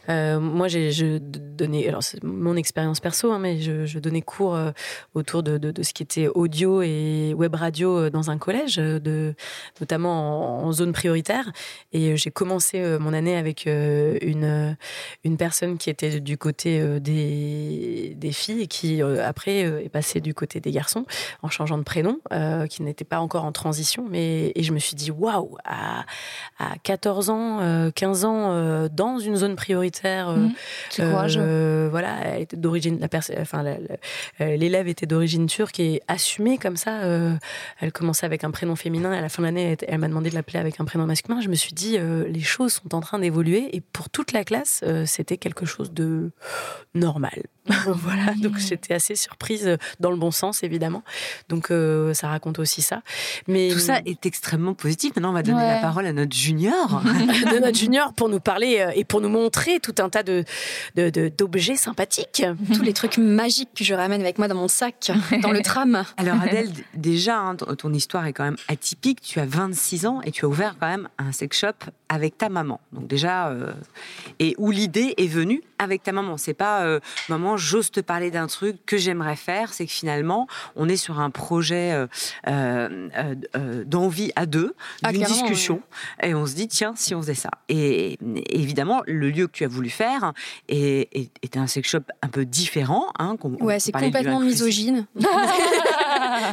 [0.09, 1.87] Euh, moi, j'ai donné.
[1.87, 4.71] Alors, c'est mon expérience perso, hein, mais je, donnais cours euh,
[5.13, 9.35] autour de, de, ce qui était audio et web radio dans un collège, de,
[9.79, 11.51] notamment en, zone prioritaire.
[11.91, 14.75] Et j'ai commencé mon année avec une,
[15.23, 20.33] une personne qui était du côté des, des filles et qui, après, est passée du
[20.33, 21.05] côté des garçons
[21.43, 22.19] en changeant de prénom,
[22.69, 24.05] qui n'était pas encore en transition.
[24.09, 26.05] Mais, et je me suis dit, waouh, à
[26.83, 30.29] 14 ans, 15 euh, ans euh, dans une zone prioritaire.
[30.29, 30.47] Euh,
[30.99, 31.89] mmh.
[31.89, 33.07] voilà, elle était d'origine, la
[33.39, 33.63] enfin,
[34.39, 37.01] l'élève était d'origine turque et assumée comme ça.
[37.79, 39.11] elle commençait avec un prénom féminin.
[39.11, 41.41] À la fin de l'année, elle, m'a demandé de l'appeler avec un prénom masculin.
[41.41, 44.83] Je me suis dit, les choses sont en train d'évoluer et pour toute la classe,
[45.05, 46.31] c'était quelque chose de
[46.93, 47.43] normal.
[47.87, 51.03] voilà, donc j'étais assez surprise dans le bon sens évidemment.
[51.49, 51.71] Donc
[52.13, 53.01] ça raconte aussi ça.
[53.47, 55.15] Mais tout ça est extrêmement positif.
[55.15, 57.01] Maintenant, on va donner la parole à notre junior
[57.51, 60.43] de notre junior pour nous parler euh, et pour nous montrer tout un tas de,
[60.95, 62.43] d'objets sympathiques.
[62.73, 66.03] Tous les trucs magiques que je ramène avec moi dans mon sac, dans le tram.
[66.17, 69.21] Alors Adèle, déjà, hein, ton histoire est quand même atypique.
[69.21, 72.49] Tu as 26 ans et tu as ouvert quand même un sex shop avec ta
[72.49, 72.79] maman.
[72.91, 73.71] Donc déjà, euh,
[74.39, 76.37] et où l'idée est venue avec ta maman.
[76.37, 79.73] C'est pas euh, maman, j'ose te parler d'un truc que j'aimerais faire.
[79.73, 82.07] C'est que finalement, on est sur un projet
[83.85, 85.81] d'envie à deux, ah, d'une discussion,
[86.21, 87.51] et on se dit tiens, si on faisait ça.
[87.69, 88.17] Et,
[88.49, 90.33] évidemment, le lieu que tu as voulu faire
[90.67, 93.07] est, un sex shop un peu différent.
[93.19, 95.05] Hein, ouais, c'est complètement misogyne.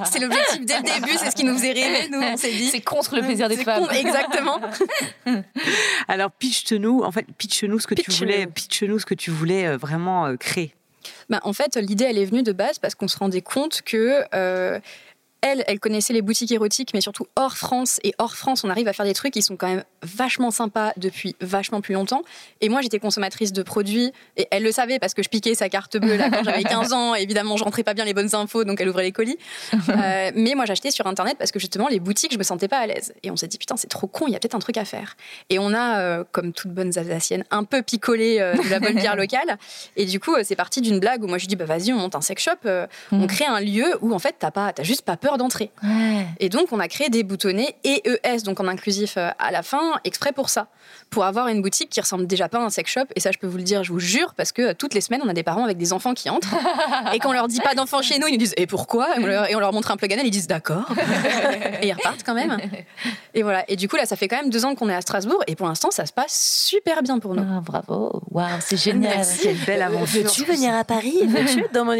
[0.04, 2.68] c'est l'objectif dès le début, c'est ce qui nous faisait rêver, nous, on s'est dit.
[2.68, 3.86] C'est contre le plaisir des femmes.
[3.92, 4.60] exactement.
[6.08, 9.76] Alors, pitch-nous, en fait, pitch-nous ce que tu voulais, pitch-nous ce que tu voulais euh,
[9.76, 10.74] vraiment euh, créer.
[11.28, 14.22] Bah, en fait, l'idée, elle est venue de base parce qu'on se rendait compte que
[14.34, 14.78] euh,
[15.40, 18.00] elle, elle connaissait les boutiques érotiques, mais surtout hors France.
[18.02, 20.92] Et hors France, on arrive à faire des trucs qui sont quand même vachement sympas
[20.96, 22.22] depuis vachement plus longtemps.
[22.60, 25.68] Et moi, j'étais consommatrice de produits, et elle le savait parce que je piquais sa
[25.68, 27.14] carte bleue là quand j'avais 15 ans.
[27.14, 29.38] évidemment, je rentrais pas bien les bonnes infos, donc elle ouvrait les colis.
[29.88, 32.78] Euh, mais moi, j'achetais sur Internet parce que justement, les boutiques, je me sentais pas
[32.78, 33.14] à l'aise.
[33.22, 34.84] Et on s'est dit, putain, c'est trop con, il y a peut-être un truc à
[34.84, 35.16] faire.
[35.50, 38.94] Et on a, euh, comme toutes bonnes Alsaciennes, un peu picolé euh, de la bonne
[38.94, 39.58] bière locale.
[39.96, 42.14] Et du coup, c'est parti d'une blague où moi, je dis, bah vas-y, on monte
[42.14, 42.68] un sex shop,
[43.12, 43.26] on mm.
[43.28, 45.70] crée un lieu où en fait, t'as pas, as juste pas peur d'entrer.
[46.40, 50.00] Et donc, on a créé des boutonnets EES, donc en inclusif euh, à la fin,
[50.04, 50.68] exprès pour ça.
[51.10, 53.04] Pour avoir une boutique qui ressemble déjà pas à un sex shop.
[53.16, 55.00] Et ça, je peux vous le dire, je vous jure, parce que euh, toutes les
[55.00, 56.54] semaines, on a des parents avec des enfants qui entrent.
[57.12, 59.18] et quand on leur dit pas d'enfants chez nous, ils nous disent Et pourquoi?
[59.18, 60.90] Et on, leur, montre un plug ils disent D'accord.
[61.82, 62.58] et ils repartent quand même.
[63.34, 63.64] Et voilà.
[63.68, 65.42] Et du coup, là, ça fait quand même deux ans qu'on est à Strasbourg.
[65.46, 67.42] Et pour l'instant, ça se passe super bien pour nous.
[67.42, 68.22] Ah, bravo.
[68.30, 69.16] Waouh, c'est génial.
[69.16, 69.40] Merci.
[69.42, 70.22] Quelle belle aventure.
[70.22, 71.18] Veux-tu venir à Paris?
[71.26, 71.64] Veux-tu?
[71.72, 71.96] Dans mon,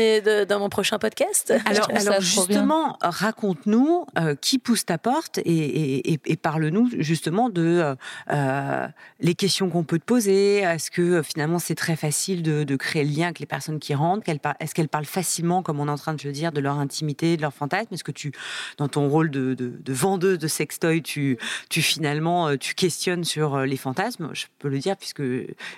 [0.47, 1.53] dans mon prochain podcast?
[1.67, 7.94] Alors, alors justement, raconte nous euh, qui pousse ta porte et, parle-nous justement de euh,
[8.31, 8.87] euh,
[9.20, 10.59] les questions qu'on peut te poser.
[10.59, 14.24] Est-ce que finalement c'est très facile de, créer le lien avec les personnes qui rentrent?
[14.61, 17.37] Est-ce qu'elles parlent facilement, comme on est en train de le dire, de leur intimité,
[17.37, 17.92] de leur fantasme?
[17.92, 18.33] Est-ce que tu,
[18.76, 24.30] dans ton rôle de, vendeuse de sextoy, tu, tu, finalement, tu questionnes sur les fantasmes?
[24.32, 25.22] Je peux le dire puisque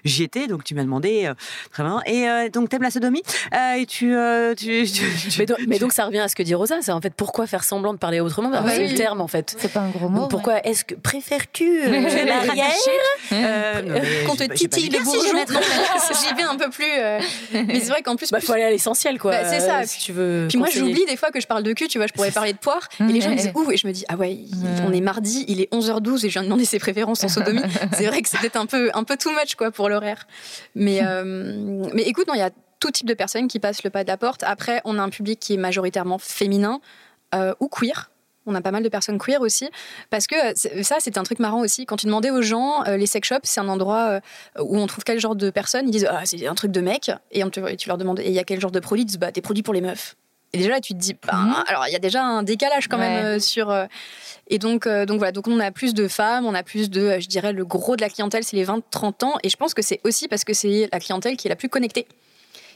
[0.05, 1.33] j'y étais, donc tu m'as demandé
[1.71, 2.01] très bien.
[2.05, 3.23] Et donc t'aimes la sodomie?
[3.79, 4.15] Et tu,
[4.57, 4.85] tu,
[5.67, 7.95] mais, donc, ça revient à ce que dit Rosa, c'est en fait pourquoi faire semblant
[7.95, 9.55] de parler autrement bah, C'est le terme en fait.
[9.57, 10.27] C'est pas un gros mot.
[10.27, 12.73] pourquoi est-ce que préfères-tu l'arrière
[14.27, 16.85] qu'on te titille les bourgeons J'y vais un peu plus.
[17.53, 19.31] mais c'est vrai qu'en plus, il bah, faut aller à l'essentiel quoi.
[19.31, 19.87] Bah, c'est ça.
[19.87, 20.47] Si tu veux.
[20.49, 22.53] Puis moi j'oublie des fois que je parle de cul, tu vois, je pourrais parler
[22.53, 24.39] de poire et les gens disent ouh et je me dis ah ouais,
[24.85, 27.63] on est mardi, il est 11h12 et je viens de demander ses préférences en sodomie.
[27.93, 30.27] c'est vrai que c'est peut-être un peu un peu too much quoi pour l'horaire.
[30.75, 31.25] Mais euh,
[31.95, 32.51] mais écoute, non, il y a
[32.81, 34.43] tout type de personnes qui passent le pas de la porte.
[34.43, 36.81] Après, on a un public qui est majoritairement féminin
[37.35, 38.11] euh, ou queer.
[38.47, 39.69] On a pas mal de personnes queer aussi.
[40.09, 40.35] Parce que
[40.83, 41.87] ça, c'est un truc marrant aussi.
[41.87, 44.21] Quand tu demandais aux gens, euh, les sex shops, c'est un endroit
[44.59, 46.81] euh, où on trouve quel genre de personnes Ils disent, ah, c'est un truc de
[46.81, 47.11] mec.
[47.31, 49.19] Et, on tu leur demandes, et il y a quel genre de produits Ils disent,
[49.19, 50.17] bah, des produits pour les meufs.
[50.53, 51.65] Et déjà là, tu te dis, bah, mhm.
[51.69, 53.73] alors il y a déjà un décalage quand même sur.
[54.49, 57.29] et donc, donc voilà, donc on a plus de femmes, on a plus de, je
[57.29, 59.35] dirais, le gros de la clientèle, c'est les 20-30 ans.
[59.45, 61.69] Et je pense que c'est aussi parce que c'est la clientèle qui est la plus
[61.69, 62.09] connectée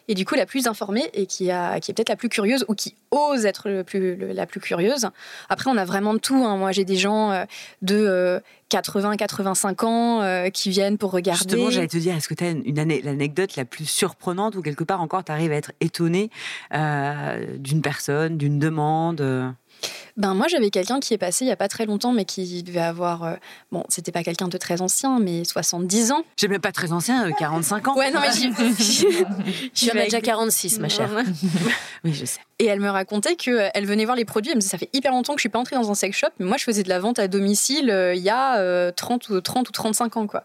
[0.09, 2.65] et du coup la plus informée et qui, a, qui est peut-être la plus curieuse
[2.69, 5.09] ou qui ose être la plus curieuse.
[5.49, 6.45] Après, on a vraiment de tout.
[6.45, 6.57] Hein.
[6.57, 7.45] Moi, j'ai des gens euh,
[7.83, 8.41] de
[8.71, 11.39] 80, euh, 85 ans euh, qui viennent pour regarder.
[11.39, 14.85] Justement, j'allais te dire, est-ce que tu as une l'anecdote la plus surprenante ou quelque
[14.85, 16.31] part encore tu arrives à être étonné
[16.73, 19.55] d'une personne, d'une demande
[20.17, 22.63] ben moi j'avais quelqu'un qui est passé il y a pas très longtemps mais qui
[22.63, 23.35] devait avoir euh,
[23.73, 26.25] bon c'était pas quelqu'un de très ancien mais 70 ans.
[26.37, 27.97] J'ai même pas très ancien 45 euh, ans.
[27.97, 28.31] Ouais non mais
[28.79, 28.83] je
[29.75, 31.11] suis déjà 46 ma chère.
[32.05, 32.41] oui je sais.
[32.61, 34.91] Et elle me racontait que elle venait voir les produits elle me disait ça fait
[34.93, 36.83] hyper longtemps que je suis pas entrée dans un sex shop mais moi je faisais
[36.83, 40.27] de la vente à domicile euh, il y a 30 ou 30 ou 35 ans
[40.27, 40.45] quoi.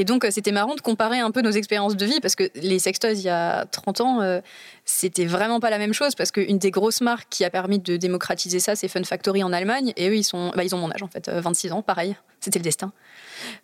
[0.00, 2.44] Et donc, euh, c'était marrant de comparer un peu nos expériences de vie parce que
[2.54, 4.40] les sextoys, il y a 30 ans, euh,
[4.86, 7.98] c'était vraiment pas la même chose parce qu'une des grosses marques qui a permis de
[7.98, 9.92] démocratiser ça, c'est Fun Factory en Allemagne.
[9.98, 12.16] Et eux, ils, sont, bah, ils ont mon âge en fait, 26 euh, ans, pareil.
[12.40, 12.92] C'était le destin.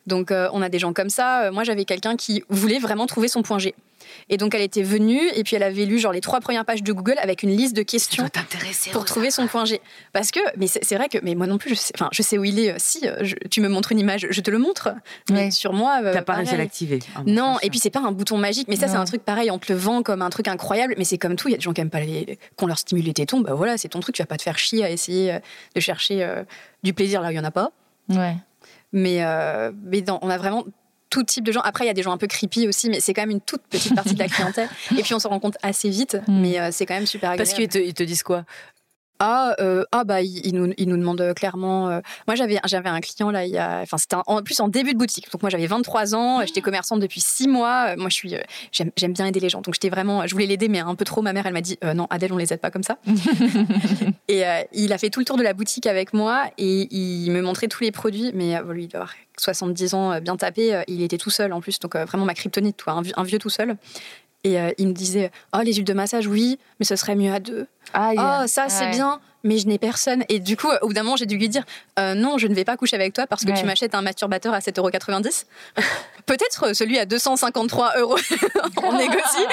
[0.06, 1.50] Donc, on a des gens comme ça.
[1.50, 3.74] Moi, j'avais quelqu'un qui voulait vraiment trouver son point G.
[4.28, 6.82] Et donc elle était venue et puis elle avait lu genre les trois premières pages
[6.82, 8.28] de Google avec une liste de questions
[8.92, 9.80] pour trouver son point G.
[10.12, 12.38] Parce que, mais c'est vrai que, mais moi non plus, je sais, enfin, je sais
[12.38, 12.78] où il est.
[12.78, 13.02] Si
[13.50, 14.90] tu me montres une image, je te le montre.
[15.30, 16.98] Mais sur moi, euh, t'as pas réussi à l'activer.
[17.14, 18.68] Ah, non, et puis c'est pas un bouton magique.
[18.68, 19.50] Mais ça, c'est un truc pareil.
[19.50, 21.48] On te le vend comme un truc incroyable, mais c'est comme tout.
[21.48, 23.40] Il y a des gens qui aiment pas les, qu'on leur stimule les tétons.
[23.40, 24.14] Bah voilà, c'est ton truc.
[24.14, 25.38] Tu vas pas te faire chier à essayer euh,
[25.74, 26.42] de chercher euh,
[26.82, 27.72] du plaisir là où il y en a pas.
[28.08, 28.36] Ouais.
[28.92, 29.22] Mais,
[29.84, 30.64] mais on a vraiment
[31.10, 31.60] tout type de gens.
[31.60, 33.40] Après, il y a des gens un peu creepy aussi, mais c'est quand même une
[33.40, 34.68] toute petite partie de la clientèle.
[34.98, 36.40] Et puis, on se rend compte assez vite, mm.
[36.40, 37.48] mais euh, c'est quand même super agréable.
[37.48, 38.44] Parce qu'ils te, ils te disent quoi?
[39.18, 41.88] Ah, euh, ah bah ils, nous, ils nous demandent clairement.
[41.88, 44.68] Euh, moi j'avais j'avais un client là il y a, enfin c'était en plus en
[44.68, 45.30] début de boutique.
[45.32, 47.96] Donc moi j'avais 23 ans, j'étais commerçante depuis 6 mois.
[47.96, 48.34] Moi je suis
[48.72, 49.60] j'aime bien aider les gens.
[49.60, 51.22] Donc j'étais vraiment, je voulais l'aider mais un peu trop.
[51.22, 52.98] Ma mère elle m'a dit non Adèle on les aide pas comme ça.
[54.28, 57.40] et il a fait tout le tour de la boutique avec moi et il me
[57.40, 58.32] montrait tous les produits.
[58.34, 60.82] Mais lui il doit avoir 70 ans bien tapé.
[60.88, 63.76] il était tout seul en plus donc vraiment ma kryptonite toi, un, vieux tout seul.
[64.46, 67.40] Et il me disait oh les huiles de massage oui mais ce serait mieux à
[67.40, 67.66] deux.
[67.92, 70.24] Ah, oh, ça, c'est bien mais je n'ai personne.
[70.28, 71.64] Et du coup, au bout d'un moment, j'ai dû lui dire
[71.98, 74.52] euh, non, je ne vais pas coucher avec toi parce que tu m'achètes un masturbateur
[74.52, 75.44] à 7,90€.
[76.26, 78.16] Peut-être celui à 253 euros,
[78.82, 79.46] on négocie.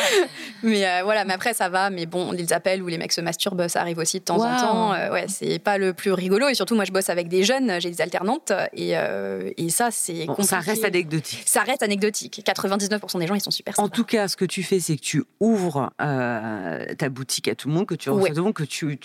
[0.64, 1.92] mais euh, voilà, mais après, ça va.
[1.92, 4.60] Mais bon, les appels où les mecs se masturbent, ça arrive aussi de temps en
[4.60, 4.94] temps.
[4.94, 6.48] Euh, ouais, c'est pas le plus rigolo.
[6.48, 8.52] Et surtout, moi, je bosse avec des jeunes, j'ai des alternantes.
[8.74, 10.26] Et, et ça, c'est.
[10.40, 11.44] ça reste anecdotique.
[11.46, 12.42] Ça reste anecdotique.
[12.44, 15.02] 99% des gens, ils sont super En tout cas, ce que tu fais, c'est que
[15.02, 18.64] tu ouvres ta boutique à tout le monde, que tu reçois tout le monde, que
[18.64, 18.98] tu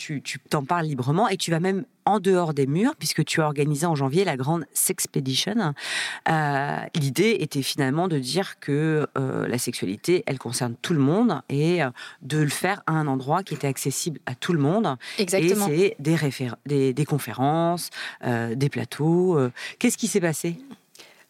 [0.49, 3.45] t'en tu, parles librement et tu vas même en dehors des murs, puisque tu as
[3.45, 5.75] organisé en janvier la grande Sexpedition.
[6.29, 11.43] Euh, L'idée était finalement de dire que euh, la sexualité, elle concerne tout le monde
[11.51, 11.91] et euh,
[12.23, 14.97] de le faire à un endroit qui était accessible à tout le monde.
[15.19, 15.67] Exactement.
[15.69, 16.17] Et c'est des,
[16.67, 17.91] des, des, conférences,
[18.25, 19.39] des plateaux.
[19.79, 20.57] Qu'est-ce qui s'est passé?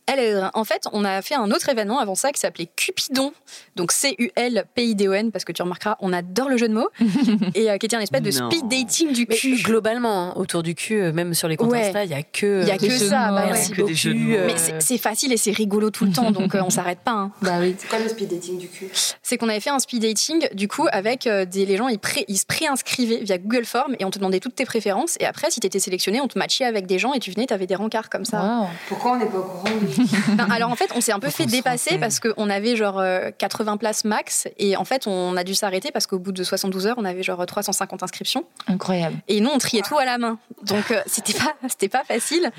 [0.09, 3.32] Elle, en fait, on a fait un autre événement avant ça qui s'appelait Cupidon,
[3.76, 6.88] donc C-U-L-P-I-D-O-N, parce que tu remarqueras, on adore le jeu de mots,
[7.54, 9.62] et euh, qui était un espèce de speed dating du cul.
[9.62, 12.66] globalement, hein, autour du cul, euh, même sur les comptes Insta, il n'y a que,
[12.66, 13.30] y a que ça.
[13.30, 13.90] Bah merci beaucoup.
[13.92, 17.12] Mais c'est facile et c'est rigolo tout le temps, donc on s'arrête pas.
[17.12, 17.32] Hein.
[17.42, 17.76] Bah oui.
[17.78, 18.88] C'est quoi le speed dating du cul?
[19.22, 22.24] C'est qu'on avait fait un speed dating, du coup, avec des les gens, ils, pré,
[22.28, 25.16] ils se préinscrivaient via Google Form et on te demandait toutes tes préférences.
[25.20, 27.46] Et après, si tu étais sélectionné, on te matchait avec des gens et tu venais,
[27.46, 28.66] tu avais des rencarts comme ça.
[28.88, 29.68] Pourquoi on n'est pas au courant?
[30.34, 33.03] ben, alors en fait, on s'est un peu fait dépasser parce qu'on avait genre
[33.38, 36.42] 80 euh, places max et en fait, on a dû s'arrêter parce qu'au bout de
[36.42, 38.44] 72 heures, on avait genre 350 inscriptions.
[38.66, 39.16] Incroyable.
[39.28, 40.38] Et nous, on triait tout à la main.
[40.62, 42.51] Donc euh, c'était pas c'était pas facile.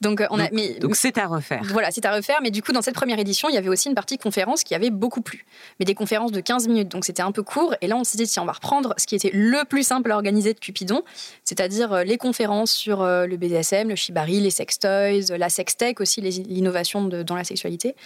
[0.00, 1.62] Donc, on a, mais, donc c'est à refaire.
[1.64, 2.38] Voilà, c'est à refaire.
[2.42, 4.74] Mais du coup, dans cette première édition, il y avait aussi une partie conférence qui
[4.74, 5.46] avait beaucoup plu.
[5.78, 6.88] Mais des conférences de 15 minutes.
[6.88, 7.74] Donc c'était un peu court.
[7.80, 10.12] Et là, on s'est dit, tiens, on va reprendre ce qui était le plus simple
[10.12, 11.02] à organiser de Cupidon,
[11.44, 17.34] c'est-à-dire les conférences sur le BDSM, le shibari, les sextoys, la sextech aussi, l'innovation dans
[17.34, 17.96] la sexualité.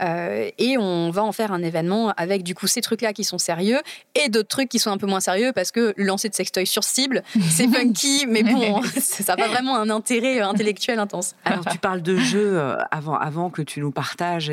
[0.00, 3.38] Euh, et on va en faire un événement avec du coup ces trucs-là qui sont
[3.38, 3.78] sérieux
[4.14, 6.82] et d'autres trucs qui sont un peu moins sérieux parce que lancer de sextoy sur
[6.82, 11.34] cible, c'est funky, mais bon, ça n'a pas vraiment un intérêt euh, intellectuel intense.
[11.44, 14.52] Alors tu parles de jeux euh, avant, avant que tu nous partages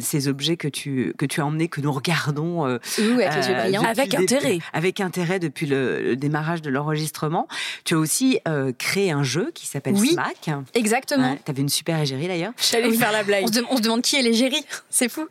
[0.00, 3.84] ces objets que tu, que tu as emmenés, que nous regardons avec les yeux brillants.
[3.84, 4.58] Avec intérêt.
[4.72, 7.46] Avec intérêt depuis le, démarrage de l'enregistrement.
[7.84, 8.40] Tu as aussi
[8.78, 10.50] créé un jeu qui s'appelle oui, Smack.
[10.74, 11.36] Exactement.
[11.44, 12.52] tu avais une super égérie d'ailleurs.
[12.70, 13.44] J'allais faire la blague.
[13.70, 14.55] On se, demande qui est l'égérie
[14.90, 15.28] c'est fou.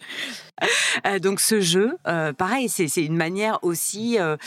[1.05, 4.37] Euh, donc ce jeu, euh, pareil, c'est une manière aussi euh,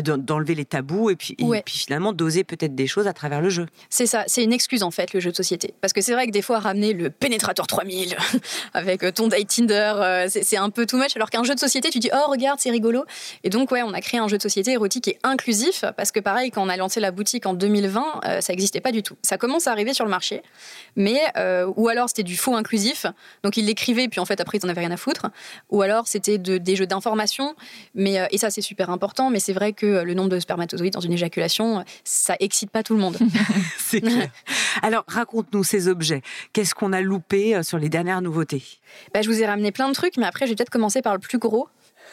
[0.00, 3.66] d'enlever les tabous et puis, puis finalement d'oser peut-être des choses à travers le jeu.
[3.88, 5.74] C'est ça, c'est une excuse en fait le jeu de société.
[5.80, 8.16] Parce que c'est vrai que des fois ramener le pénétrateur 3000
[8.74, 11.14] avec ton date Tinder, c'est un peu too much.
[11.16, 13.04] Alors qu'un jeu de société, tu dis oh regarde c'est rigolo.
[13.44, 16.20] Et donc ouais, on a créé un jeu de société érotique et inclusif parce que
[16.20, 19.16] pareil quand on a lancé la boutique en 2020, ça n'existait pas du tout.
[19.22, 20.42] Ça commence à arriver sur le marché,
[20.96, 21.20] mais
[21.76, 23.06] ou alors c'était du faux inclusif.
[23.44, 25.26] Donc ils l'écrivaient puis en fait après ils n'en avaient rien à foutre.
[25.70, 27.54] Ou alors c'était de, des jeux d'information,
[27.94, 29.30] mais euh, et ça c'est super important.
[29.30, 32.94] Mais c'est vrai que le nombre de spermatozoïdes dans une éjaculation, ça excite pas tout
[32.94, 33.18] le monde.
[33.78, 34.28] c'est clair.
[34.82, 36.22] Alors raconte-nous ces objets.
[36.52, 38.62] Qu'est-ce qu'on a loupé euh, sur les dernières nouveautés?
[39.12, 41.14] Bah, je vous ai ramené plein de trucs, mais après je vais peut-être commencer par
[41.14, 41.68] le plus gros.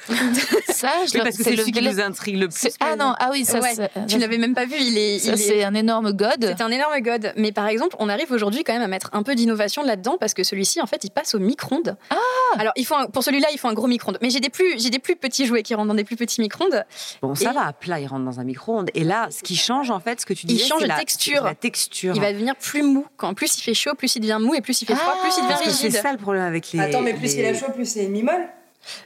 [0.70, 2.70] ça, je parce que c'est celui qui nous intrigue le plus.
[2.80, 3.60] Ah non, ah oui, ça,
[4.08, 4.76] tu l'avais même pas vu.
[4.80, 5.20] Il est.
[5.20, 6.54] c'est un énorme god.
[6.58, 7.34] C'est un énorme god.
[7.36, 10.34] Mais par exemple, on arrive aujourd'hui quand même à mettre un peu d'innovation là-dedans parce
[10.34, 11.98] que celui-ci, en fait, il passe au micro-ondes.
[12.10, 12.16] Ah.
[12.58, 14.18] Alors, il faut pour celui-là, il faut un gros micro-ondes.
[14.22, 16.42] Mais j'ai des plus, j'ai des plus petits jouets qui rentrent dans des plus petits
[16.42, 16.86] micro-ondes.
[17.22, 18.90] Bon, ça va à plat, il rentre dans un micro-ondes.
[18.94, 21.44] Et là, ce qui change, en fait, ce que tu dis, il change de texture.
[21.44, 22.16] La texture.
[22.16, 23.06] Il va devenir plus mou.
[23.18, 25.32] Quand plus il fait chaud, plus il devient mou, et plus il fait froid, plus
[25.38, 25.92] il devient rigide.
[25.92, 26.80] C'est ça le problème avec les.
[26.80, 28.48] Attends, mais plus il a chaud, plus c'est mi-molle.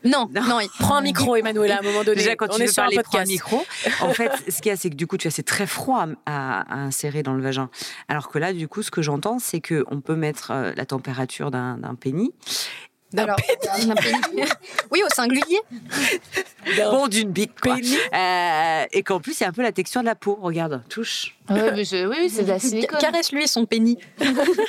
[0.04, 2.18] Non, non, il prend un micro, Emmanuel, à un moment donné.
[2.18, 3.66] Déjà, quand tu veux parler, prends un micro.
[4.02, 6.06] En fait, ce qu'il y a, c'est que du coup, tu as c'est très froid
[6.26, 7.70] à, insérer dans le vagin.
[8.08, 11.52] Alors que là, du coup, ce que j'entends, c'est qu'on peut mettre euh, la température
[11.52, 12.32] d'un pénis
[13.18, 13.38] alors,
[14.92, 15.60] oui, au singulier.
[16.78, 17.76] Bon, d'une big quoi.
[18.14, 20.40] Euh, et qu'en plus, c'est un peu la texture de la peau.
[20.42, 21.36] Regarde, touche.
[21.50, 23.00] oui, oui, c'est de la silicone.
[23.00, 23.98] Caresse-lui son pénis.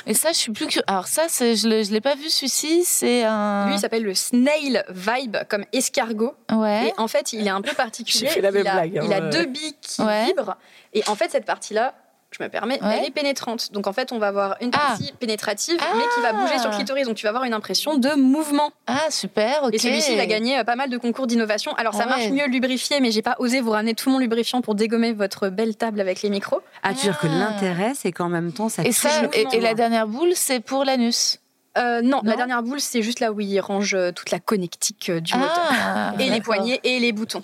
[0.05, 0.79] et ça, je suis plus que.
[0.87, 2.83] Alors, ça, je ne l'ai pas vu, celui-ci.
[2.85, 3.67] C'est un.
[3.67, 6.35] Lui, il s'appelle le Snail Vibe, comme escargot.
[6.51, 6.87] Ouais.
[6.87, 8.27] Et en fait, il est un peu particulier.
[8.27, 10.57] Fait la même il, a, blague, il a hein, deux billes qui vibrent.
[10.93, 11.93] Et en fait, cette partie-là,
[12.37, 13.71] je me permets, elle est pénétrante.
[13.71, 14.87] Donc en fait, on va avoir une ah.
[14.87, 16.77] partie pénétrative, mais qui va bouger sur le ah.
[16.77, 17.05] clitoris.
[17.05, 18.71] Donc tu vas avoir une impression de mouvement.
[18.87, 19.73] Ah, super, ok.
[19.73, 21.73] Et celui-ci, il a gagné euh, pas mal de concours d'innovation.
[21.75, 24.75] Alors ça marche mieux lubrifié, mais j'ai pas osé vous ramener tout mon lubrifiant pour
[24.75, 26.61] dégommer votre belle table avec les micros.
[26.83, 27.51] Ah, tu veux dire que ah.
[27.51, 31.39] l'intérêt, c'est qu'en même temps, ça Et, ça, et, la dernière boule, c'est pour l'anus
[31.77, 35.11] euh, non, la dernière boule, c'est juste là où il range euh, toute la connectique
[35.11, 36.13] du moteur.
[36.17, 37.43] Et les poignées et les boutons.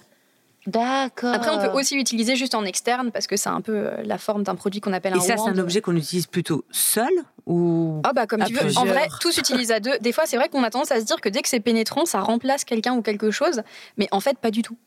[0.67, 1.33] D'accord.
[1.33, 4.17] Après, on peut aussi l'utiliser juste en externe parce que c'est un peu euh, la
[4.17, 7.09] forme d'un produit qu'on appelle un Et ça, c'est un objet qu'on utilise plutôt seul
[7.47, 8.77] ou Ah bah comme tu veux.
[8.77, 9.97] En vrai, tout s'utilise à deux.
[9.99, 12.05] Des fois, c'est vrai qu'on a tendance à se dire que dès que c'est pénétrant,
[12.05, 13.63] ça remplace quelqu'un ou quelque chose,
[13.97, 14.77] mais en fait, pas du tout.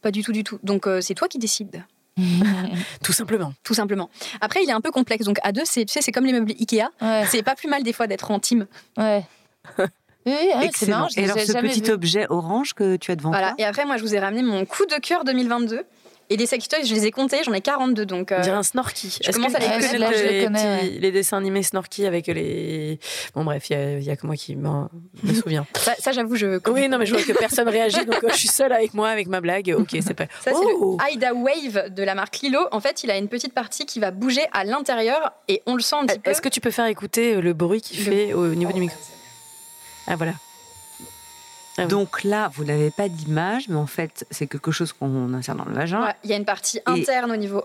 [0.00, 0.60] Pas du tout, du tout.
[0.62, 1.84] Donc euh, c'est toi qui décides.
[3.02, 3.52] tout simplement.
[3.64, 4.10] Tout simplement.
[4.40, 5.24] Après, il est un peu complexe.
[5.24, 6.86] Donc à deux, c'est tu sais, c'est comme les meubles Ikea.
[7.26, 8.66] C'est pas plus mal des fois d'être en team.
[8.96, 9.24] Ouais.
[10.26, 11.08] Oui, c'est marrant.
[11.16, 13.48] Et alors, ce petit objet orange que tu as devant voilà.
[13.48, 15.84] toi Et après, moi, je vous ai ramené mon coup de cœur 2022.
[16.30, 18.32] Et des sextoys, je les ai comptés, j'en ai 42 donc.
[18.32, 18.38] Euh...
[18.38, 19.18] On dirait un Snorky.
[19.22, 19.92] Je commence à les connaître.
[19.92, 22.98] Les, petits, les, dessins animés Snorky avec les.
[23.34, 24.88] Bon, bref, il y, a que moi qui me
[25.42, 25.66] souviens.
[25.74, 26.58] ça, ça j'avoue, je.
[26.70, 29.10] Oui, non, mais je vois que personne réagit, donc euh, je suis seule avec moi,
[29.10, 29.74] avec ma blague.
[29.78, 30.24] Ok, c'est pas.
[30.40, 32.60] Ça, c'est oh le Ida Wave de la marque Lilo.
[32.72, 35.82] En fait, il a une petite partie qui va bouger à l'intérieur et on le
[35.82, 36.30] sent un petit peu.
[36.30, 38.96] Est-ce que tu peux faire écouter le bruit qu'il fait au niveau du micro?
[40.06, 40.32] Ah, voilà.
[41.76, 45.56] Ah Donc là, vous n'avez pas d'image, mais en fait, c'est quelque chose qu'on insère
[45.56, 46.12] dans le vagin.
[46.22, 47.64] Il y a une partie interne au niveau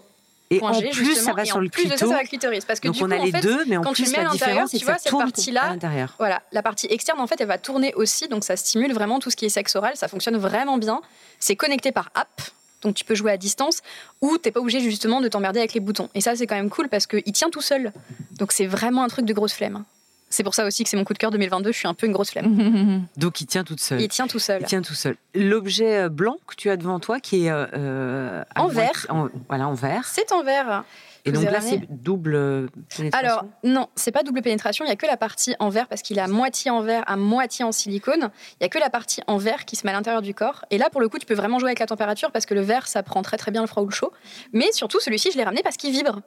[0.51, 2.65] et en plus, ça va sur le plus de ça, ça clitoris.
[2.65, 4.29] Parce que Donc du on a les deux, mais en quand plus, tu mets la
[4.29, 5.75] différence, tu vois, cette partie-là,
[6.17, 8.27] voilà, la partie externe, en fait, elle va tourner aussi.
[8.27, 9.95] Donc ça stimule vraiment tout ce qui est sexe oral.
[9.95, 11.01] Ça fonctionne vraiment bien.
[11.39, 12.41] C'est connecté par app.
[12.81, 13.81] Donc tu peux jouer à distance
[14.21, 16.09] ou t'es pas obligé justement de t'emmerder avec les boutons.
[16.15, 17.91] Et ça, c'est quand même cool parce qu'il tient tout seul.
[18.31, 19.83] Donc c'est vraiment un truc de grosse flemme.
[20.29, 21.71] C'est pour ça aussi que c'est mon coup de cœur 2022.
[21.71, 23.05] Je suis un peu une grosse flemme.
[23.17, 24.01] Donc il tient toute seule.
[24.01, 24.61] Il tient tout seul.
[24.61, 25.15] Il tient tout seul.
[25.33, 29.07] L'objet euh, blanc que tu as devant toi, qui est euh, en vert.
[29.47, 30.05] voilà, en vert.
[30.05, 30.83] C'est en vert.
[31.25, 34.85] Et donc là, c'est double pénétration Alors, non, c'est pas double pénétration.
[34.85, 37.03] Il n'y a que la partie en verre parce qu'il est à moitié en verre,
[37.07, 38.29] à moitié en silicone.
[38.53, 40.65] Il n'y a que la partie en verre qui se met à l'intérieur du corps.
[40.71, 42.61] Et là, pour le coup, tu peux vraiment jouer avec la température parce que le
[42.61, 44.11] verre, ça prend très très bien le froid ou le chaud.
[44.53, 46.21] Mais surtout, celui-ci, je l'ai ramené parce qu'il vibre.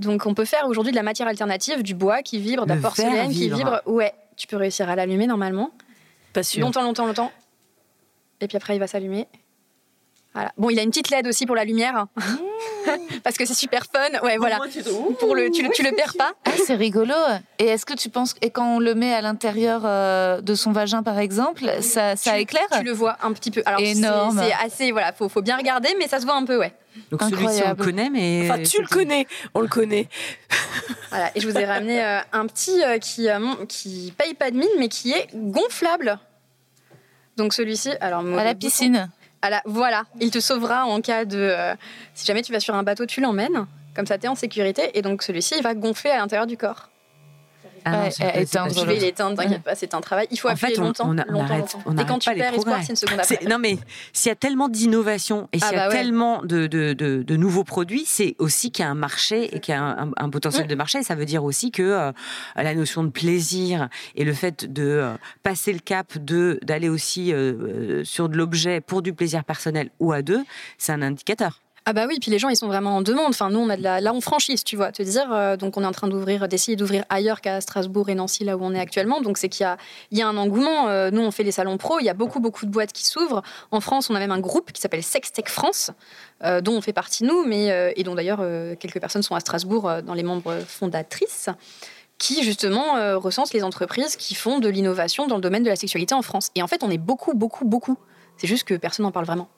[0.00, 2.80] Donc on peut faire aujourd'hui de la matière alternative, du bois qui vibre, de la
[2.80, 3.56] porcelaine qui vibre.
[3.56, 3.80] vibre.
[3.86, 5.70] Ouais, tu peux réussir à l'allumer normalement.
[6.32, 6.62] Pas sûr.
[6.62, 7.30] Longtemps, longtemps, longtemps.
[8.40, 9.28] Et puis après, il va s'allumer.
[10.32, 10.52] Voilà.
[10.56, 12.06] Bon, il a une petite LED aussi pour la lumière.
[13.24, 14.20] Parce que c'est super fun.
[14.22, 14.58] Ouais, voilà.
[15.18, 16.32] Pour le, tu, le, tu le perds pas.
[16.46, 17.14] Ah, c'est rigolo.
[17.58, 20.70] Et est-ce que tu penses, et quand on le met à l'intérieur euh, de son
[20.72, 23.62] vagin, par exemple, ça, ça Tu- éclaire Tu le vois un petit peu.
[23.66, 24.40] Alors, c'est- Énorme.
[24.42, 26.72] C'est assez, voilà, faut, faut bien regarder, mais ça se voit un peu, ouais.
[27.10, 28.48] Donc celui-ci, on le connaît, mais.
[28.50, 30.08] Enfin, tu le connais, on le connaît.
[31.10, 31.30] Voilà.
[31.34, 34.56] Et je vous ai ramené euh, un petit euh, qui, euh, qui paye pas de
[34.56, 36.20] mine, mais qui est gonflable.
[37.36, 38.66] Donc celui-ci, alors À la bouton.
[38.68, 39.10] piscine.
[39.64, 41.38] Voilà, il te sauvera en cas de.
[41.38, 41.74] euh,
[42.14, 43.66] si jamais tu vas sur un bateau, tu l'emmènes.
[43.94, 44.90] Comme ça, tu es en sécurité.
[44.98, 46.88] Et donc celui-ci, il va gonfler à l'intérieur du corps.
[47.84, 50.26] Ah non, Ouais, éteindre Je vais l'éteindre, t'inquiète pas, c'est un travail.
[50.30, 51.04] Il faut En appuyer fait, on- longtemps.
[51.08, 51.82] on a- on longtemps, arrête- longtemps.
[51.86, 53.38] on Et quand tu perds espoir, c'est une seconde après.
[53.48, 53.78] Non mais
[54.12, 55.94] s'il y a tellement d'innovation et s'il Ah y a bah ouais.
[56.00, 59.60] tellement de, de, de- de nouveaux produits, c'est aussi qu'il y a un marché et
[59.60, 60.68] qu'il y a un, un- un potentiel Mm.
[60.68, 61.02] de marché.
[61.02, 62.12] Ça veut dire aussi que euh,
[62.56, 67.32] la notion de plaisir et le fait de euh, passer le cap de d'aller aussi
[67.32, 70.42] euh, sur de l'objet pour du plaisir personnel ou à deux,
[70.78, 71.60] c'est un indicateur.
[71.90, 73.30] Ah bah oui, puis les gens ils sont vraiment en demande.
[73.30, 75.32] Enfin nous on a de la, là on franchise, tu vois, te dire.
[75.32, 78.56] euh, donc on est en train d'ouvrir, d'essayer d'ouvrir ailleurs qu'à Strasbourg et Nancy là
[78.56, 79.20] où on est actuellement.
[79.20, 79.76] Donc c'est qu'il y a,
[80.12, 80.86] il y a un engouement.
[80.86, 83.04] Euh, nous on fait les salons pro, il y a beaucoup beaucoup de boîtes qui
[83.04, 83.42] s'ouvrent.
[83.72, 85.90] En France on a même un groupe qui s'appelle Sextech France,
[86.44, 88.38] euh, dont on fait partie nous, mais et dont d'ailleurs
[88.78, 91.48] quelques personnes sont à Strasbourg dans les membres fondatrices
[92.18, 95.74] qui justement euh, recense les entreprises qui font de l'innovation dans le domaine de la
[95.74, 96.50] sexualité en France.
[96.54, 97.96] Et en fait on est beaucoup beaucoup beaucoup.
[98.36, 99.48] C'est juste que personne n'en parle vraiment.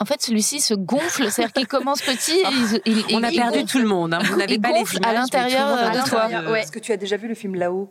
[0.00, 2.40] En fait, celui-ci se gonfle, c'est-à-dire qu'il commence petit.
[2.84, 3.70] il- il- On a il perdu gonfle.
[3.72, 4.14] tout le monde.
[4.14, 4.18] hein.
[4.24, 6.28] Vous n'avez pas les gonfle images, à l'intérieur de toi.
[6.50, 6.60] ouais.
[6.62, 7.88] Est-ce que tu as déjà vu le film là-haut?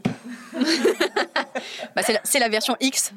[1.95, 3.11] Bah, c'est la, c'est la version X.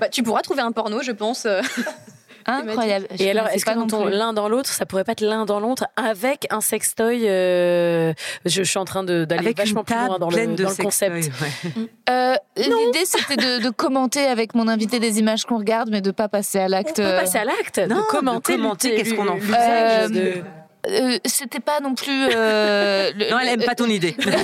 [0.00, 1.46] Bah, tu pourras trouver un porno, je pense.
[2.48, 2.52] euh.
[2.52, 3.06] Incroyable.
[3.18, 5.44] Je Et alors, est-ce que pas dans l'un dans l'autre, ça pourrait pas être l'un
[5.44, 8.12] dans l'autre avec un sextoy euh,
[8.44, 10.70] je, je suis en train de- d'aller vachement plus loin dans le, pleine de dans
[10.70, 11.14] le concept.
[11.14, 11.88] ouais.
[12.10, 16.10] Euh, L'idée, c'était de, de commenter avec mon invité des images qu'on regarde, mais de
[16.10, 16.96] pas passer à l'acte.
[16.96, 20.08] peut passer à l'acte, Non, de de commenter, commenter, l'uti- qu'est-ce qu'on en fait Euh,
[20.08, 20.42] de-
[20.88, 22.28] Euh, c'était pas non plus.
[22.34, 24.14] euh, le- Non, elle aime pas ton idée.
[24.24, 24.38] Non, non,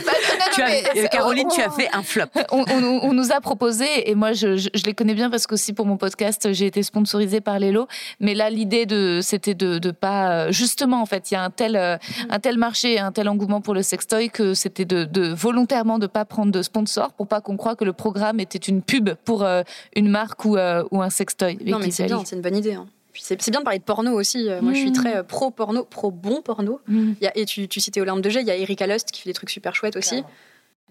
[0.53, 2.25] Tu as- mais- euh, Caroline, on- tu as fait un flop.
[2.53, 5.47] on, on- on nous a proposé, et moi je, je- je les connais bien parce
[5.47, 7.89] qu'aussi pour mon podcast j'ai été sponsorisée par Lelo.
[8.21, 11.51] Mais là l'idée de c'était de, de pas justement en fait il y a un
[11.51, 15.99] tel un tel marché, un tel engouement pour le sextoy que c'était de, de volontairement
[15.99, 19.11] de pas prendre de sponsor pour pas qu'on croie que le programme était une pub
[19.25, 19.63] pour euh,
[19.95, 21.59] une marque ou, euh, ou un sextoy.
[21.65, 22.75] Non, mais c'est bien, c'est une bonne idée.
[22.75, 22.87] hein.
[23.17, 24.49] Puis c'est bien de parler de porno aussi.
[24.51, 24.95] Euh, Moi, je suis Mm.
[24.95, 26.81] très euh, pro porno, pro bon porno.
[26.89, 29.11] Il y a, et tu, tu citais Olympe de G, il y a Erika Lust
[29.11, 30.23] qui fait des trucs super chouettes aussi.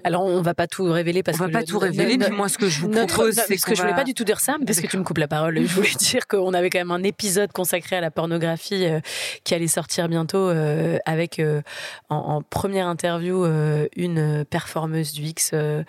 [0.04, 2.30] Alors, on va pas tout révéler parce On va que pas le- tout révéler, mais
[2.30, 4.26] moi, ce que je vous propose, c'est parce que je voulais va- pas du tout
[4.26, 5.58] dire ça, mais parce que tu me coupes la parole.
[5.60, 9.00] Je voulais dire qu'on avait quand même un épisode consacré à la pornographie euh,
[9.46, 11.62] qui allait sortir bientôt euh, avec euh,
[12.10, 15.84] en, en première interview euh, une performeuse du X, euh,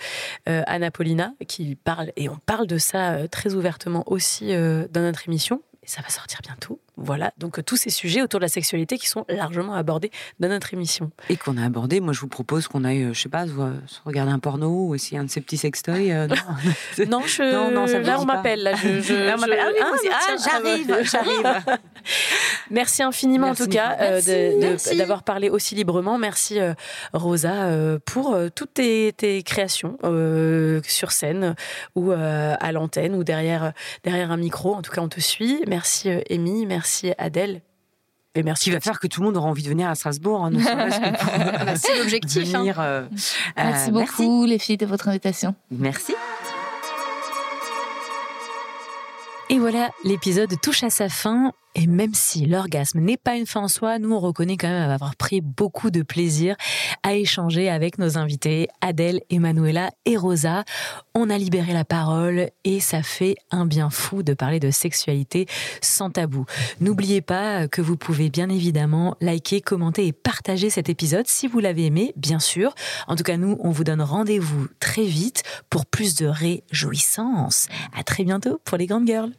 [0.48, 4.86] euh, Anna Paulina, qui parle et on parle de ça euh, très ouvertement aussi euh,
[4.90, 5.60] dans notre émission.
[5.86, 6.80] Ça va sortir bientôt.
[6.98, 10.48] Voilà, donc euh, tous ces sujets autour de la sexualité qui sont largement abordés dans
[10.48, 11.10] notre émission.
[11.28, 13.44] Et qu'on a abordé, moi je vous propose qu'on aille, euh, je sais pas,
[14.04, 16.10] regarder un porno ou essayer un de ces petits sextoys.
[16.12, 16.36] euh, non.
[17.08, 17.42] Non, je...
[17.42, 18.62] Non, non, ça là on m'appelle.
[18.62, 19.58] Là, je, je- Là, on m'appelle.
[19.76, 21.64] je- Ah oui, Ah, tiens, j'arrive, j'arrive.
[22.70, 24.20] Merci infiniment Merci, en tout cas euh,
[24.58, 24.96] Merci.
[24.96, 26.18] d'avoir parlé aussi librement.
[26.18, 26.74] Merci euh,
[27.12, 27.68] Rosa
[28.04, 29.98] pour toutes tes, tes créations
[30.84, 31.54] sur scène
[31.94, 33.72] ou à l'antenne ou derrière,
[34.04, 34.74] derrière un micro.
[34.74, 35.60] En tout cas, on te suit.
[35.66, 37.62] Merci euh, Amy, merci Adèle.
[38.36, 40.44] Et merci qui va faire que tout le monde aura envie de venir à Strasbourg,
[40.44, 42.54] hein, Ah bah, c'est l'objectif.
[42.54, 42.58] hein.
[42.58, 42.78] venir.
[42.78, 43.06] euh,
[43.56, 45.54] Merci euh, beaucoup les filles de votre invitation.
[45.70, 46.14] Merci.
[49.48, 51.52] Et voilà, l'épisode touche à sa fin.
[51.78, 54.90] Et même si l'orgasme n'est pas une fin en soi, nous on reconnaît quand même
[54.90, 56.56] avoir pris beaucoup de plaisir
[57.02, 60.64] à échanger avec nos invités Adèle, Emanuela et Rosa.
[61.14, 65.46] On a libéré la parole et ça fait un bien fou de parler de sexualité
[65.82, 66.46] sans tabou.
[66.80, 71.60] N'oubliez pas que vous pouvez bien évidemment liker, commenter et partager cet épisode si vous
[71.60, 72.74] l'avez aimé, bien sûr.
[73.06, 77.68] En tout cas, nous, on vous donne rendez-vous très vite pour plus de réjouissance.
[77.94, 79.32] À très bientôt pour les grandes girls.